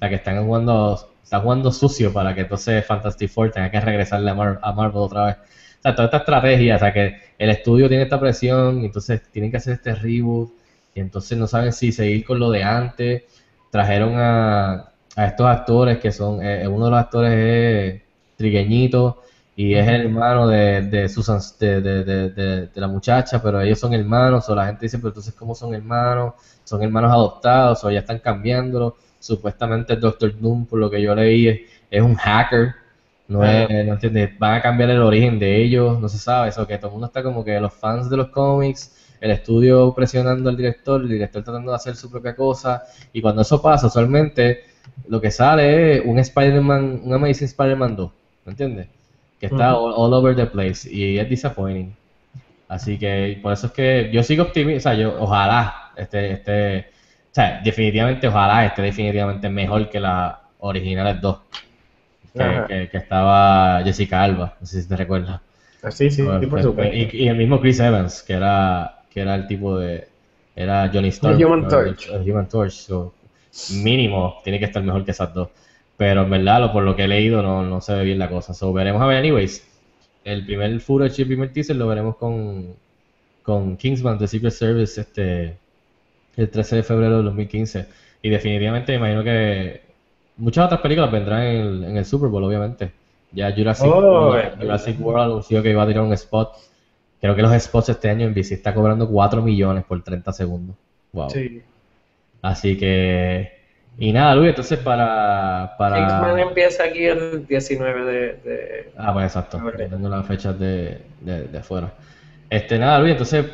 [0.00, 4.30] Sea, que están jugando, están jugando sucio para que entonces Fantastic Four tenga que regresarle
[4.30, 5.36] a, Mar- a Marvel otra vez.
[5.78, 9.50] O sea, toda esta estrategia, o sea, que el estudio tiene esta presión entonces tienen
[9.50, 10.50] que hacer este reboot
[10.94, 13.22] y entonces no saben si seguir con lo de antes
[13.70, 18.02] trajeron a, a estos actores que son, eh, uno de los actores es
[18.36, 19.20] trigueñito
[19.56, 22.02] y es el hermano de, de Susan, de, de-
[22.68, 25.74] de la muchacha, pero ellos son hermanos, o la gente dice, pero entonces ¿cómo son
[25.74, 26.34] hermanos?
[26.64, 28.96] Son hermanos adoptados, o ya están cambiándolo.
[29.20, 32.74] Supuestamente el Doctor Doom, por lo que yo leí, es, es un hacker,
[33.28, 33.62] no Ajá.
[33.64, 36.76] es, no entiendes, van a cambiar el origen de ellos, no se sabe, eso que
[36.78, 40.56] todo el mundo está como que los fans de los cómics, el estudio presionando al
[40.56, 44.64] director, el director tratando de hacer su propia cosa, y cuando eso pasa, usualmente
[45.06, 48.10] lo que sale es un Spider-Man, un Amazing Spider-Man 2,
[48.46, 48.88] ¿me entiendes?
[49.38, 51.94] Que está all, all over the place y es disappointing.
[52.68, 56.90] Así que por eso es que yo sigo optimista, o sea, yo ojalá este, este,
[57.30, 61.38] o sea, definitivamente ojalá esté definitivamente mejor que las originales dos.
[62.34, 65.40] Que, que- que estaba Jessica Alba, no sé si te recuerdas.
[65.82, 66.94] Ah, Sí, sí, sí, por supuesto.
[66.96, 70.08] Y, y el mismo Chris Evans, que era, que era el tipo de,
[70.54, 71.36] era Johnny Storm.
[71.36, 71.68] El Human ¿no?
[71.68, 72.08] Torch.
[72.08, 73.14] El, el Human Torch, so,
[73.70, 75.48] mínimo tiene que estar mejor que esas dos.
[75.96, 78.28] Pero en verdad, lo, por lo que he leído, no, no se ve bien la
[78.28, 78.54] cosa.
[78.54, 79.66] So, veremos a ver, anyways.
[80.24, 82.74] El primer footage y el primer teaser lo veremos con,
[83.42, 85.59] con Kingsman The Secret Service este,
[86.42, 87.86] el 13 de febrero del 2015.
[88.22, 89.80] Y definitivamente me imagino que
[90.36, 92.92] muchas otras películas vendrán en el, en el Super Bowl, obviamente.
[93.32, 94.52] Ya Jurassic, Oh, World, eh.
[94.60, 96.52] Jurassic World anunció que iba a tirar un spot.
[97.20, 100.76] Creo que los spots este año en BC está cobrando 4 millones por 30 segundos.
[101.12, 101.30] Wow.
[101.30, 101.62] Sí.
[102.42, 103.58] Así que.
[103.98, 105.74] Y nada, Luis, entonces para.
[105.76, 105.96] para...
[105.96, 108.12] Kingsman empieza aquí el 19 de...
[108.50, 109.60] de- Ah, pues exacto.
[109.76, 111.92] Tengo las fechas de, de, de afuera.
[112.48, 113.46] Este, nada, Luis, entonces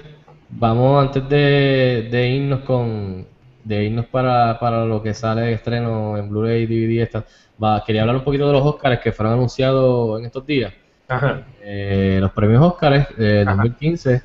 [0.50, 3.26] vamos antes de, de irnos con.
[3.64, 7.24] De irnos para, para lo que sale de estreno en Blu-ray, DVD, esta,
[7.62, 10.72] va, quería hablar un poquito de los Oscars que fueron anunciados en estos días.
[11.08, 11.42] Ajá.
[11.62, 13.56] Eh, los premios Oscars de Ajá.
[13.56, 14.22] 2015,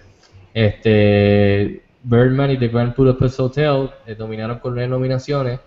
[0.53, 5.59] este, Birdman y The Grand Budapest Hotel eh, dominaron con nueve nominaciones,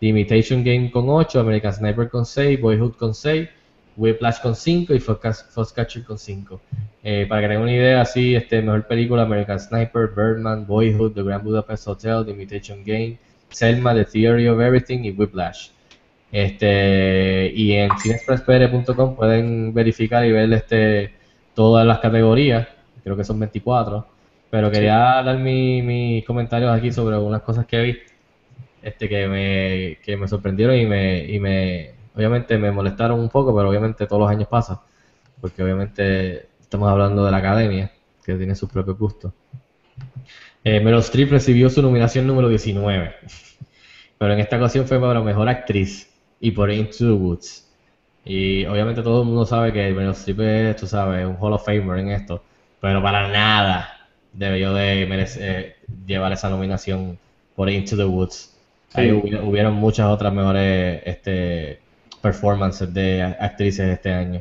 [0.00, 3.48] The Imitation Game con 8, American Sniper con 6, Boyhood con 6,
[3.96, 6.60] Whiplash con 5 y Foxcatcher con 5.
[7.02, 11.22] Eh, para que tengan una idea, así, este, mejor película, American Sniper, Birdman, Boyhood, The
[11.22, 13.18] Grand Budapest Hotel, The Imitation Game,
[13.50, 15.68] Selma, The Theory of Everything y Whiplash.
[16.32, 21.12] Este, y en cinexpresspr.com pueden verificar y ver este,
[21.54, 22.66] todas las categorías,
[23.04, 24.06] creo que son 24,
[24.50, 27.96] pero quería dar mi- mis comentarios aquí sobre algunas cosas que vi,
[28.82, 33.54] este, que me, que me sorprendieron y me, y me, obviamente me molestaron un poco,
[33.54, 34.80] pero obviamente todos los años pasa,
[35.40, 37.92] porque obviamente estamos hablando de la academia,
[38.24, 39.32] que tiene sus propios gustos.
[40.64, 43.14] Eh, Meryl Streep recibió su nominación número 19,
[44.18, 47.62] pero en esta ocasión fue para Mejor Actriz y por Into the Woods.
[48.24, 51.64] Y obviamente todo el mundo sabe que Meryl Streep es, tú sabes, un Hall of
[51.64, 52.42] Famer en esto,
[52.80, 55.76] pero para nada debió de merece- eh,
[56.06, 57.18] llevar esa nominación
[57.54, 58.52] por Into the Woods.
[58.94, 59.34] Ahí Sí.
[59.42, 61.80] hubieron muchas otras mejores este,
[62.16, 64.40] performances de actrices este año.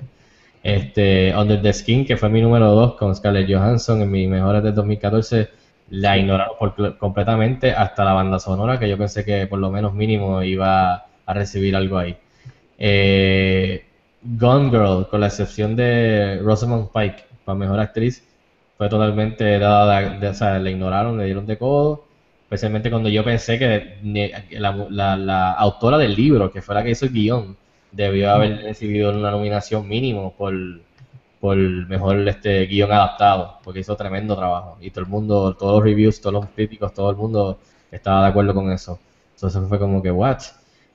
[0.64, 4.64] Este, Under the Skin, que fue mi número 2 con Scarlett Johansson en mis mejores
[4.64, 5.50] del 2014,
[5.90, 9.94] la ignoraron por- completamente hasta la banda sonora, que yo pensé que por lo menos
[9.94, 12.18] mínimo iba a recibir algo ahí.
[12.78, 13.86] Eh,
[14.24, 18.24] Gone Girl, con la excepción de Rosamund Pike, para mejor actriz,
[18.78, 22.06] fue totalmente dada, o sea, la ignoraron, le dieron de codo,
[22.44, 24.00] especialmente cuando yo pensé que
[24.60, 27.56] la- la autora del libro, que fue la que hizo el guion,
[27.96, 30.54] debió haber recibido una nominación mínimo por,
[31.40, 34.78] por mejor este guion adaptado, porque hizo tremendo trabajo.
[34.82, 37.58] Y todo el mundo, todos los reviews, todos los críticos, todo el mundo
[37.92, 39.00] estaba de acuerdo con eso.
[39.36, 40.40] Entonces fue como que, what?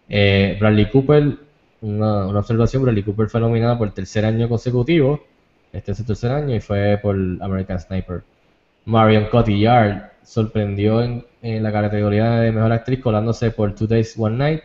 [0.08, 1.36] Eh, Bradley Cooper,
[1.80, 5.20] una, una observación, Bradley Cooper fue nominada por el tercer año consecutivo,
[5.72, 8.22] este es el tercer año, y fue por American Sniper.
[8.84, 14.36] Marion Cotillard sorprendió en, en la categoría de mejor actriz colándose por Two Days One
[14.36, 14.62] Night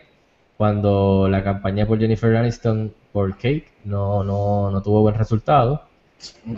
[0.58, 5.84] cuando la campaña por Jennifer Aniston por Cake no, no, no tuvo buen resultado.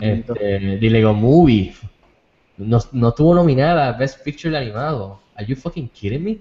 [0.00, 1.74] Este, The Lego Movie
[2.58, 5.20] no, no estuvo nominada a Best Picture animado.
[5.36, 6.38] Are you fucking kidding me?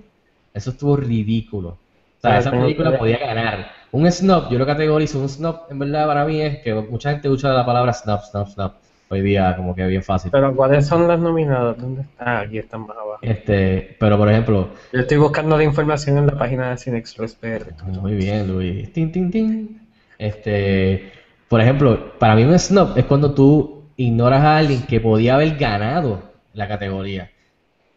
[0.53, 1.69] Eso estuvo ridículo.
[1.69, 3.71] O sea, esa película podía ganar.
[3.91, 7.29] Un snob, yo lo categorizo, un snob en verdad para mí es que mucha gente
[7.29, 8.71] usa la palabra snob, snob, snob.
[9.09, 10.31] Hoy día como que bien fácil.
[10.31, 11.77] Pero ¿cuáles son las nominadas?
[11.77, 12.39] ¿Dónde está?
[12.39, 13.19] Ah, aquí están más abajo.
[13.21, 17.35] Este, pero por ejemplo, Yo estoy buscando la información en la página de Cine Express
[17.35, 17.73] PR.
[17.85, 18.91] Muy bien, Luis.
[18.91, 19.87] Tin, tin, tin.
[20.17, 21.11] Este,
[21.47, 25.55] por ejemplo, para mí un snob es cuando tú ignoras a alguien que podía haber
[25.55, 26.21] ganado
[26.53, 27.31] la categoría.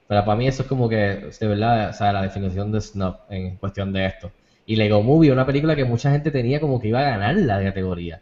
[0.07, 3.17] Pero para mí eso es como que, de verdad, o sea, la definición de snob
[3.31, 4.31] en cuestión de esto.
[4.67, 7.63] Y Lego Movie, una película que mucha gente tenía como que iba a ganar la
[7.63, 8.21] categoría.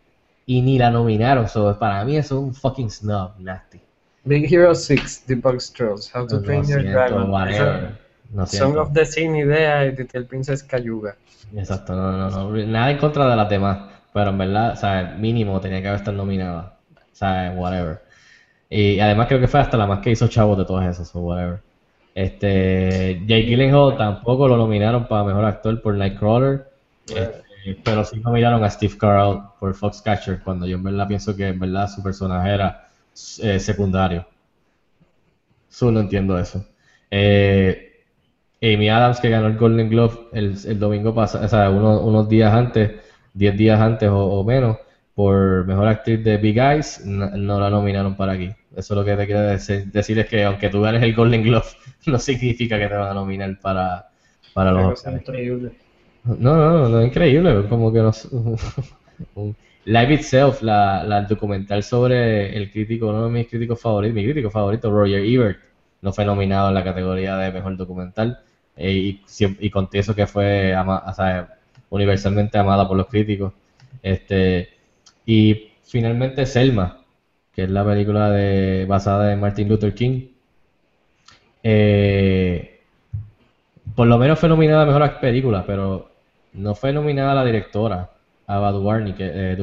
[0.49, 1.47] Y ni la nominaron.
[1.47, 3.79] So, para mí eso es un fucking snob, nasty.
[4.25, 7.31] Big Hero 6, The Box Trolls, How to Lo Train Your siento, Dragon.
[7.31, 7.99] whatever.
[8.33, 11.17] No Song of the Sea, ni idea, y Little Princess Cayuga.
[11.55, 12.67] Exacto, no, no, no.
[12.67, 13.91] Nada en contra de las demás.
[14.15, 16.79] Pero en verdad, o sea, mínimo tenía que haber estado nominada.
[16.95, 18.01] O sea, whatever.
[18.71, 21.21] Y además creo que fue hasta la más que hizo chavos de todas esas, o
[21.21, 21.61] whatever.
[22.15, 26.69] Este, Jake Gyllenhaal tampoco lo nominaron para mejor actor por Nightcrawler.
[27.07, 31.49] Este, pero sí nominaron a Steve Carell por Foxcatcher, cuando yo en verdad pienso que
[31.49, 32.89] en verdad su personaje era
[33.43, 34.27] eh, secundario.
[35.69, 36.65] Solo entiendo eso.
[37.11, 37.85] Eh,
[38.63, 42.29] Amy Adams, que ganó el Golden Glove el, el domingo pasado, o sea, uno- unos
[42.29, 42.93] días antes,
[43.35, 44.79] 10 días antes o, o menos,
[45.15, 48.51] por mejor actriz de Big Eyes, no, no la nominaron para aquí.
[48.77, 51.67] Eso lo que te quiero decir, decir es que aunque tú ganes el Golden Glove,
[52.07, 54.09] no significa que te van a nominar para,
[54.55, 55.73] para los increíble.
[56.25, 58.29] No, no, no es increíble, como que no s-
[59.35, 64.51] un- Live Itself, la, documental sobre el crítico, uno de mis críticos favoritos, mi crítico
[64.51, 65.59] favorito, Roger Ebert,
[66.03, 68.39] no fue nominado en la categoría de mejor documental
[68.77, 69.21] eh, y,
[69.61, 70.75] y conté eso que fue
[71.91, 73.53] universalmente amada por los críticos.
[74.03, 74.69] Este,
[75.27, 77.03] y finalmente Selma,
[77.53, 80.29] que es la película de, basada en Martin Luther King.
[81.63, 82.79] Eh,
[83.95, 86.08] por lo menos fue nominada a mejor película, pero
[86.59, 88.11] no fue nominada la directora,
[88.47, 88.73] Ava
[89.17, 89.57] que, eh,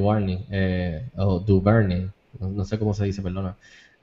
[0.52, 2.08] eh, o DuVernay,
[2.40, 3.56] no, no sé cómo se dice, perdona.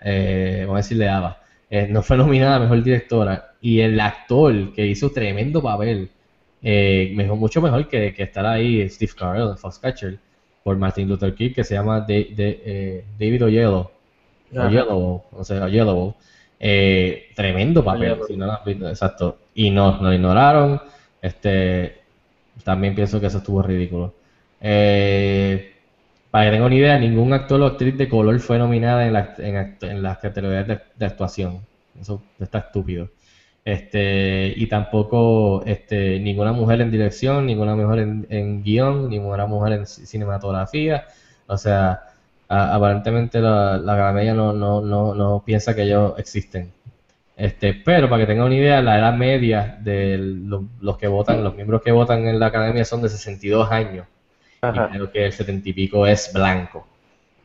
[0.05, 1.40] Eh, vamos a decirle Ava.
[1.70, 3.52] Eh, no fue nominada a mejor directora.
[3.61, 6.11] Y el actor que hizo tremendo papel,
[6.62, 10.18] eh, mejor, mucho mejor que, que estar ahí, Steve Carell Foxcatcher,
[10.64, 13.90] por Martin Luther King, que se llama Da- eh, David Oyelowo.
[14.55, 16.16] Oyelowo, o sea, Oyelowo.
[16.59, 18.26] Eh, tremendo papel, Oyelowo.
[18.26, 19.38] si no lo has visto, exacto.
[19.55, 20.81] Y no, no lo ignoraron.
[21.20, 22.01] Este,
[22.64, 24.14] también pienso que eso estuvo ridículo.
[24.60, 25.72] Eh,
[26.30, 29.34] para que tengan una idea, ningún actor o actriz de color fue nominada en, la-
[29.38, 31.60] en, las categorías de, actuación.
[32.00, 33.10] Eso está estúpido.
[33.64, 39.72] Este, y tampoco este, ninguna mujer en dirección, ninguna mujer en, en guion, ninguna mujer
[39.74, 41.06] en ci- cinematografía.
[41.46, 42.00] O sea,
[42.48, 46.72] aparentemente la, la no, no, no, no piensa que ellos existen.
[47.37, 51.42] Este, pero para que tengan una idea, la edad media de los, los que votan,
[51.42, 54.07] los miembros que votan en la academia son de 62 años.
[54.61, 54.88] Ajá.
[54.90, 56.87] Y creo que el 70 y pico es blanco.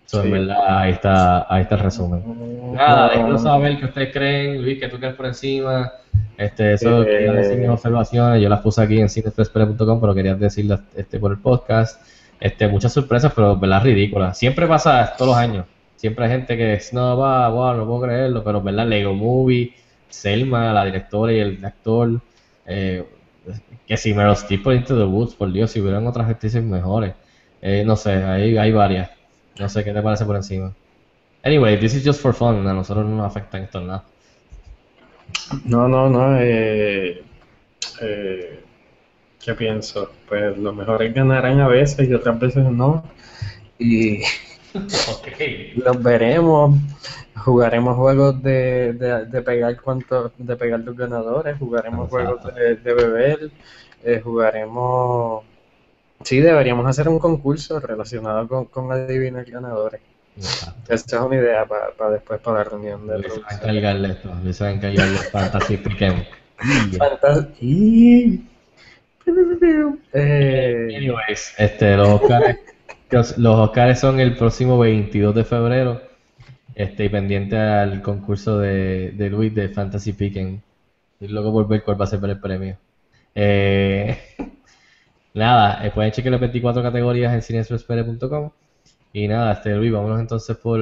[0.06, 0.28] So, Sí.
[0.28, 2.74] en verdad, ahí está, ahí está el resumen.
[2.74, 5.92] Nada, déjenos saber qué ustedes creen, Luis, que tú crees por encima.
[6.38, 10.36] Este, eso Eh, quería decir mis observaciones, yo las puse aquí en cinefrespere.com, pero quería
[10.36, 12.02] decirlas este, por el podcast.
[12.40, 14.38] Este, muchas sorpresas, pero verdad ridículas.
[14.38, 15.66] Siempre pasa todos los años.
[15.98, 19.74] Siempre hay gente que es, no, va, no puedo creerlo, pero verdad, Lego Movie,
[20.10, 22.22] Selma, la directora y el actor,
[22.66, 23.04] eh,
[23.86, 27.14] que si Meryl Streep por Into the Woods, por Dios, si hubieran otras actrices mejores.
[27.62, 29.10] Eh, no sé, hay, hay varias.
[29.60, 30.74] No sé qué te parece por encima.
[31.44, 32.68] Anyway, this is just for fun.
[32.68, 34.04] A nosotros no nos afecta esto nada.
[35.66, 36.38] No, no, no.
[36.40, 37.24] Eh,
[38.02, 38.64] eh,
[39.44, 40.12] ¿qué pienso?
[40.28, 43.04] Pues los mejores ganarán a veces y otras veces no.
[43.80, 44.22] Y
[45.76, 46.78] Los veremos.
[47.36, 51.58] Jugaremos juegos de, de, de pegar cuántos, de pegar los ganadores.
[51.58, 52.40] Jugaremos Exacto.
[52.40, 53.52] juegos de, de beber.
[54.04, 55.44] eh, jugaremos.
[56.24, 60.02] Sí, deberíamos hacer un concurso relacionado con, con adivinar ganadores.
[60.36, 60.94] Exacto.
[60.94, 63.60] Esta es una idea para después para la reunión de va a producción.
[63.76, 64.64] encargar de esto.
[64.64, 66.24] A encargar de Fantasy Pick'em.
[66.98, 68.44] Fantas- y-
[70.14, 72.58] Eh, Anyways, este, los Oscars,
[73.10, 76.02] los Oscars son el próximo 22 de febrero.
[76.76, 80.62] Este, pendiente al concurso de, de Luis de Fantasy Pick'em.
[81.20, 82.78] Y luego por ver cuál va a ser el premio.
[83.34, 84.18] Eh,
[85.34, 88.52] nada, eh, pueden chequear las 24 categorías en cineexpresspere.com.
[89.14, 90.80] Y nada, este Luis, vámonos entonces por.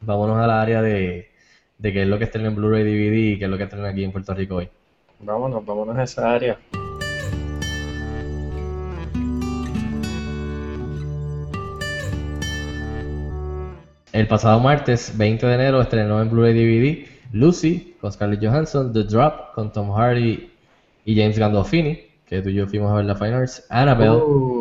[0.00, 1.28] Vámonos al área de,
[1.76, 3.84] de qué es lo que está en Blu-ray DVD y qué es lo que están
[3.84, 4.68] aquí en Puerto Rico hoy.
[5.20, 6.58] vámonos, vámonos a esa área.
[14.18, 19.04] El pasado martes 20 de enero estrenó en Blu-ray DVD Lucy con Scarlett Johansson, The
[19.04, 20.50] Drop con Tom Hardy
[21.04, 24.20] y James Gandolfini, que tú y yo fuimos a ver la Fine Arts, Annabelle,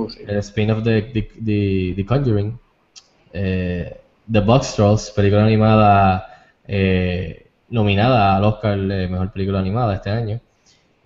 [0.09, 0.19] sí.
[0.27, 1.01] el spin-off de,
[1.39, 2.59] de- de Conjuring,
[3.33, 3.99] eh,
[4.31, 10.39] The Box Trolls, película animada eh, nominada al Oscar de Mejor Película Animada este año,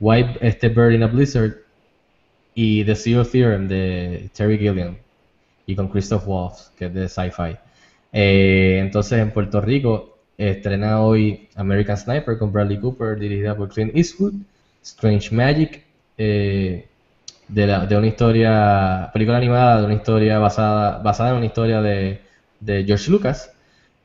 [0.02, 1.54] White este Bird in a Blizzard
[2.54, 4.98] y The Zero Theorem de Terry Gilliam
[5.66, 7.56] y con Christoph Waltz, que es de sci-fi.
[8.14, 13.96] Eh, entonces en Puerto Rico estrena hoy American Sniper con Bradley Cooper, dirigida por Clint
[13.96, 14.34] Eastwood,
[14.84, 15.84] Strange Magic,
[16.18, 16.88] eh,
[17.48, 21.82] de, la- de una historia, película animada de una historia basada, basada en una historia
[21.82, 22.22] de,
[22.60, 23.52] de George Lucas,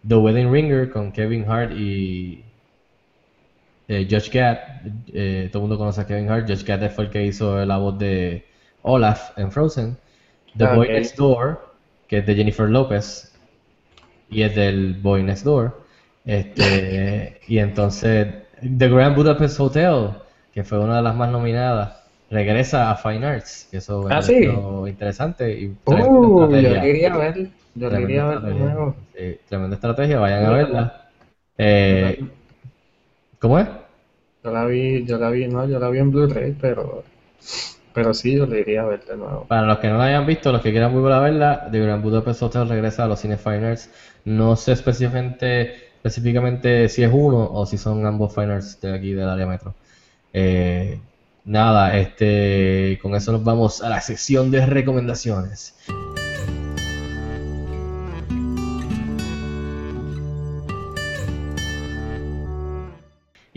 [0.06, 2.44] The Wedding Ringer con Kevin Hart y
[3.88, 4.58] eh, Judge Gad,
[5.12, 7.76] eh, todo el mundo conoce a Kevin Hart, Judge Gad fue el que hizo la
[7.78, 8.44] voz de
[8.82, 9.96] Olaf en Frozen,
[10.56, 10.88] The Ah, Boy.
[10.88, 11.60] Next Door,
[12.08, 13.32] que es de Jennifer Lopez,
[14.30, 15.80] y es del Boy Next Door,
[16.24, 18.26] este, y entonces
[18.60, 20.10] The Grand Budapest Hotel,
[20.52, 21.96] que fue una de las más nominadas,
[22.30, 24.34] regresa a Fine Arts, que eso Ah, sí.
[24.38, 27.34] pareció interesante y Uh, yo quería ver,
[27.74, 28.96] yo Tremenda quería ver de nuevo.
[29.14, 31.10] Sí, tremenda estrategia, vayan a verla.
[31.58, 32.18] Eh,
[33.38, 33.68] ¿Cómo es?
[34.44, 37.04] Yo la vi, yo la vi, no, yo la vi en Blu-ray, pero,
[37.96, 39.46] pero sí, yo le iría a ver de nuevo.
[39.48, 42.02] Para los que no la hayan visto, los que quieran volver a verla, The Grand
[42.02, 43.88] Budapest Hotel regresa a los cines Fine Arts.
[44.26, 49.14] No sé específicamente, específicamente si es uno o si son ambos Fine Arts de aquí
[49.14, 49.74] del área metro.
[50.34, 51.00] Eh,
[51.46, 55.74] nada, este, con eso nos vamos a la sección de recomendaciones.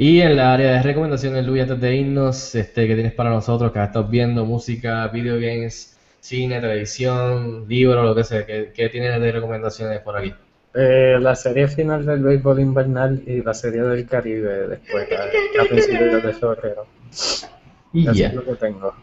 [0.02, 3.72] Y en la área de recomendaciones, Luis, antes de irnos, este, ¿qué tienes para nosotros
[3.74, 4.46] que estado viendo?
[4.46, 8.46] Música, video games, cine, televisión, libro, lo que sea.
[8.46, 10.34] ¿Qué, qué tienes de recomendaciones por aquí?
[10.74, 15.66] Eh, la serie final del béisbol invernal y la serie del Caribe después, a, a
[15.66, 16.88] principios de febrero.
[17.92, 18.94] Y Eso es lo que tengo.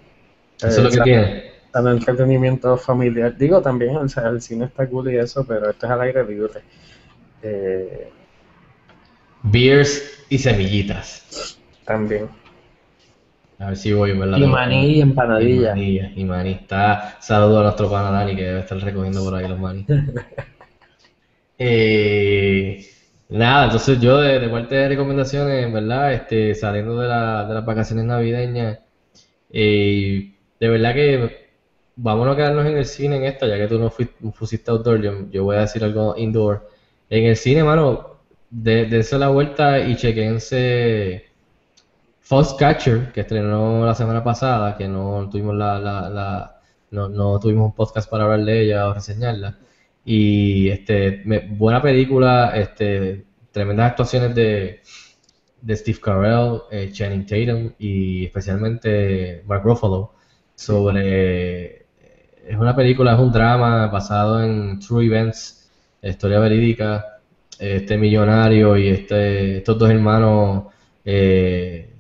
[0.63, 1.45] eso es lo que Eh, tiene.
[1.73, 3.37] Tan entretenimiento familiar.
[3.37, 6.25] Digo también, o sea, el cine está cool y eso, pero esto es al aire
[6.25, 6.65] libre.
[7.43, 8.15] Eh,
[9.51, 11.23] Beers y semillitas.
[11.85, 12.29] también.
[13.59, 14.39] A ver si voy, ¿verdad?
[14.39, 15.01] Y maní y
[15.35, 15.73] Y empanadilla.
[15.73, 16.53] maní, y maní.
[16.53, 19.87] Está, saludo a nuestro pana Dani que debe estar recogiendo por ahí los maní.
[21.59, 22.85] Eh,
[23.29, 27.55] nada, entonces yo de, de parte de recomendaciones, en verdad, este, saliendo de, la- de
[27.55, 28.79] las vacaciones navideñas,
[29.51, 31.49] eh, de verdad que
[31.97, 35.03] vámonos a quedarnos en el cine en esta, ya que tú no fuiste, pusiste outdoor,
[35.03, 36.69] yo, yo voy a decir algo indoor.
[37.11, 38.16] En el cine, mano,
[38.51, 41.27] de, dense la vuelta y chequense
[42.21, 46.53] Foxcatcher, que estrenó la semana pasada, que no tuvimos la, la, la-
[46.91, 49.59] no, no tuvimos un podcast para hablar de ella o reseñarla.
[50.05, 54.81] Y este, buena película, este, tremendas actuaciones de,
[55.63, 60.13] de Steve Carell, eh, Channing Tatum y especialmente Mark Ruffalo
[60.55, 61.87] sobre
[62.47, 65.69] es una película, es un drama basado en true events,
[66.03, 67.16] historia verídica,
[67.59, 70.65] este millonario y este, estos dos hermanos
[71.05, 71.91] eh,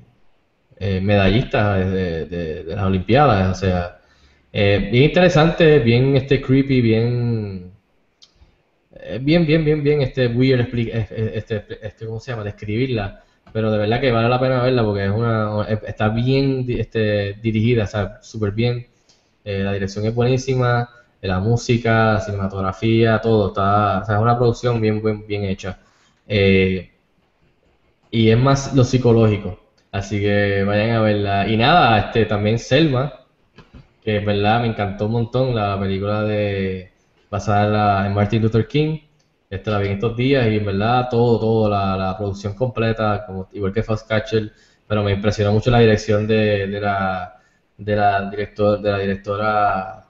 [0.78, 3.98] eh, medallistas de, las Olimpiadas, o sea,
[4.52, 7.72] eh, bien interesante, bien este creepy, bien
[8.92, 12.44] eh, bien, bien, bien, bien, este weird, eh, este, este, ¿cómo se llama?
[12.44, 17.34] Describirla, pero de verdad que vale la pena verla porque es una, está bien este,
[17.34, 18.86] dirigida, o sea, súper bien.
[19.44, 20.90] La dirección es buenísima,
[21.22, 25.78] la música, cinematografía, todo está, o sea, es una producción bien, bien, bien hecha.
[26.28, 26.90] Eh,
[28.10, 29.58] y es más lo psicológico,
[29.92, 31.48] así que vayan a verla.
[31.48, 33.12] Y nada, este, también Selma,
[34.02, 36.92] que es verdad, me encantó un montón la película de
[37.30, 37.72] basada en,
[38.10, 39.00] la- Martin Luther King.
[39.50, 43.48] Esta la en estos días y en verdad todo, todo, la, la producción completa, como,
[43.52, 44.52] igual que Foxcatcher,
[44.88, 47.34] pero me impresionó mucho la dirección de, de la
[47.78, 50.06] de la director, de la directora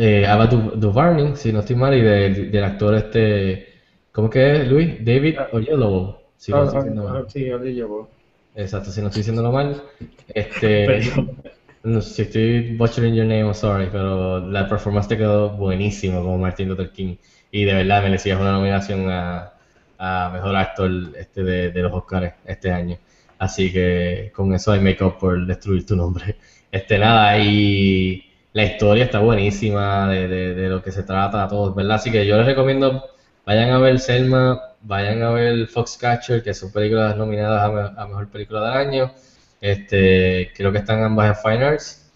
[0.00, 3.68] eh, Ava Du- si no estoy mal, y del, del actor este,
[4.12, 5.04] ¿cómo que es, Luis?
[5.04, 7.20] David Oyelowo, si no Ah, estoy ah, diciendo mal.
[7.20, 8.10] ah, sí, yo le llevo.
[8.54, 9.82] Exacto, si no estoy diciéndolo mal.
[10.28, 11.00] Este,
[11.82, 16.38] no, si estoy butchering your name, I'm sorry, pero la performance te quedó buenísimo como
[16.38, 17.16] Martin Luther King.
[17.50, 19.52] Y de verdad merecías una nominación a,
[19.98, 22.98] a mejor actor este de, de los Oscars este año.
[23.38, 26.36] Así que con eso hay make up por destruir tu nombre.
[26.70, 31.96] Este nada, y la historia está buenísima de, de, lo que se trata, todo, ¿verdad?
[31.96, 33.04] Así que yo les recomiendo,
[33.46, 38.28] vayan a ver Selma, vayan a ver Foxcatcher, que son películas nominadas a, a mejor
[38.28, 39.12] película del año.
[39.60, 42.10] Este, creo que están ambas en Fine Arts.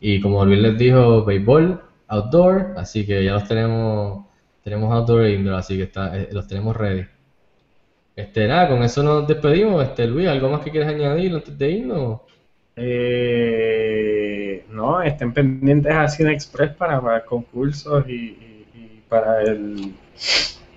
[0.00, 4.26] Y como Luis les dijo, béisbol, outdoor, así que ya los tenemos,
[4.62, 7.06] tenemos outdoor e indoor, así que está, eh, los tenemos ready.
[8.16, 9.84] Este, nada, con eso nos despedimos.
[9.84, 12.20] Este, Luis, ¿algo más que quieres añadir antes de irnos?
[12.76, 14.07] Eh,
[14.70, 19.92] no, estén pendientes a Cine Express para, para concursos y, y- y para el,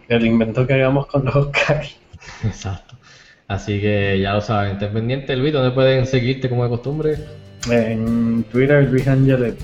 [0.07, 1.97] el invento que hagamos con los Oscars.
[2.43, 2.95] Exacto.
[3.47, 7.17] Así que ya lo saben, estén pendientes, Luis, ¿dónde pueden seguirte como de costumbre?
[7.69, 9.57] En Twitter, Luis Angelet.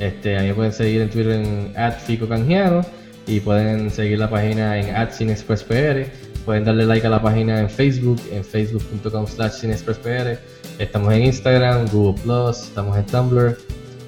[0.00, 2.80] Este, a mí me pueden seguir en Twitter en @ficocanjiano
[3.26, 6.06] y pueden seguir la página en @cinexpresspr.
[6.50, 9.62] Pueden darle like a la página en Facebook, en facebook.com slash.
[10.80, 13.56] Estamos en Instagram, Google Plus, estamos en Tumblr.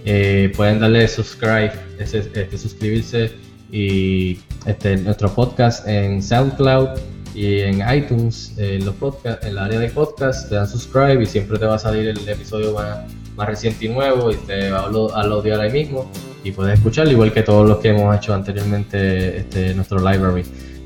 [0.05, 1.71] Eh, pueden darle subscribe,
[2.01, 3.31] este, suscribirse
[3.71, 6.89] y este, nuestro podcast en SoundCloud,
[7.33, 11.27] y en iTunes, en los podcast, en el área de podcast, te dan subscribe y
[11.27, 12.99] siempre te va a salir el episodio más,
[13.37, 16.11] más reciente y nuevo y te va a lo- a loadear ahí mismo
[16.43, 20.43] y puedes escucharlo igual que todos los que hemos hecho anteriormente este, nuestro library.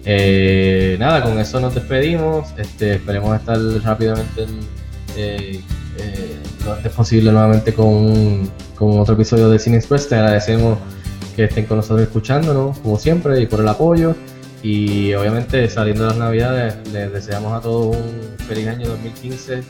[0.09, 2.49] Eh, nada, con eso nos despedimos.
[2.57, 4.61] Este, esperemos estar rápidamente en,
[5.17, 5.61] eh,
[5.99, 10.09] eh, lo antes posible nuevamente con, con otro episodio de Cine Express.
[10.09, 10.79] Te agradecemos
[11.35, 14.15] que estén con nosotros escuchándonos, como siempre, y por el apoyo.
[14.63, 19.63] Y obviamente saliendo de las navidades, les deseamos a todos un feliz año 2015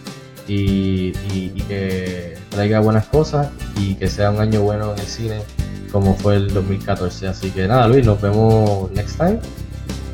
[0.49, 3.49] y, y- y que traiga buenas cosas
[3.81, 5.39] y que sea un año bueno en el cine
[5.91, 7.27] como fue el 2014.
[7.29, 9.39] Así que nada, Luis, nos vemos next time.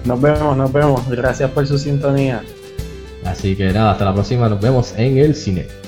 [0.05, 1.09] Nos vemos, nos vemos.
[1.09, 2.43] Gracias por su sintonía.
[3.25, 5.82] Así que nada, hasta la próxima, nos vemos en el cine.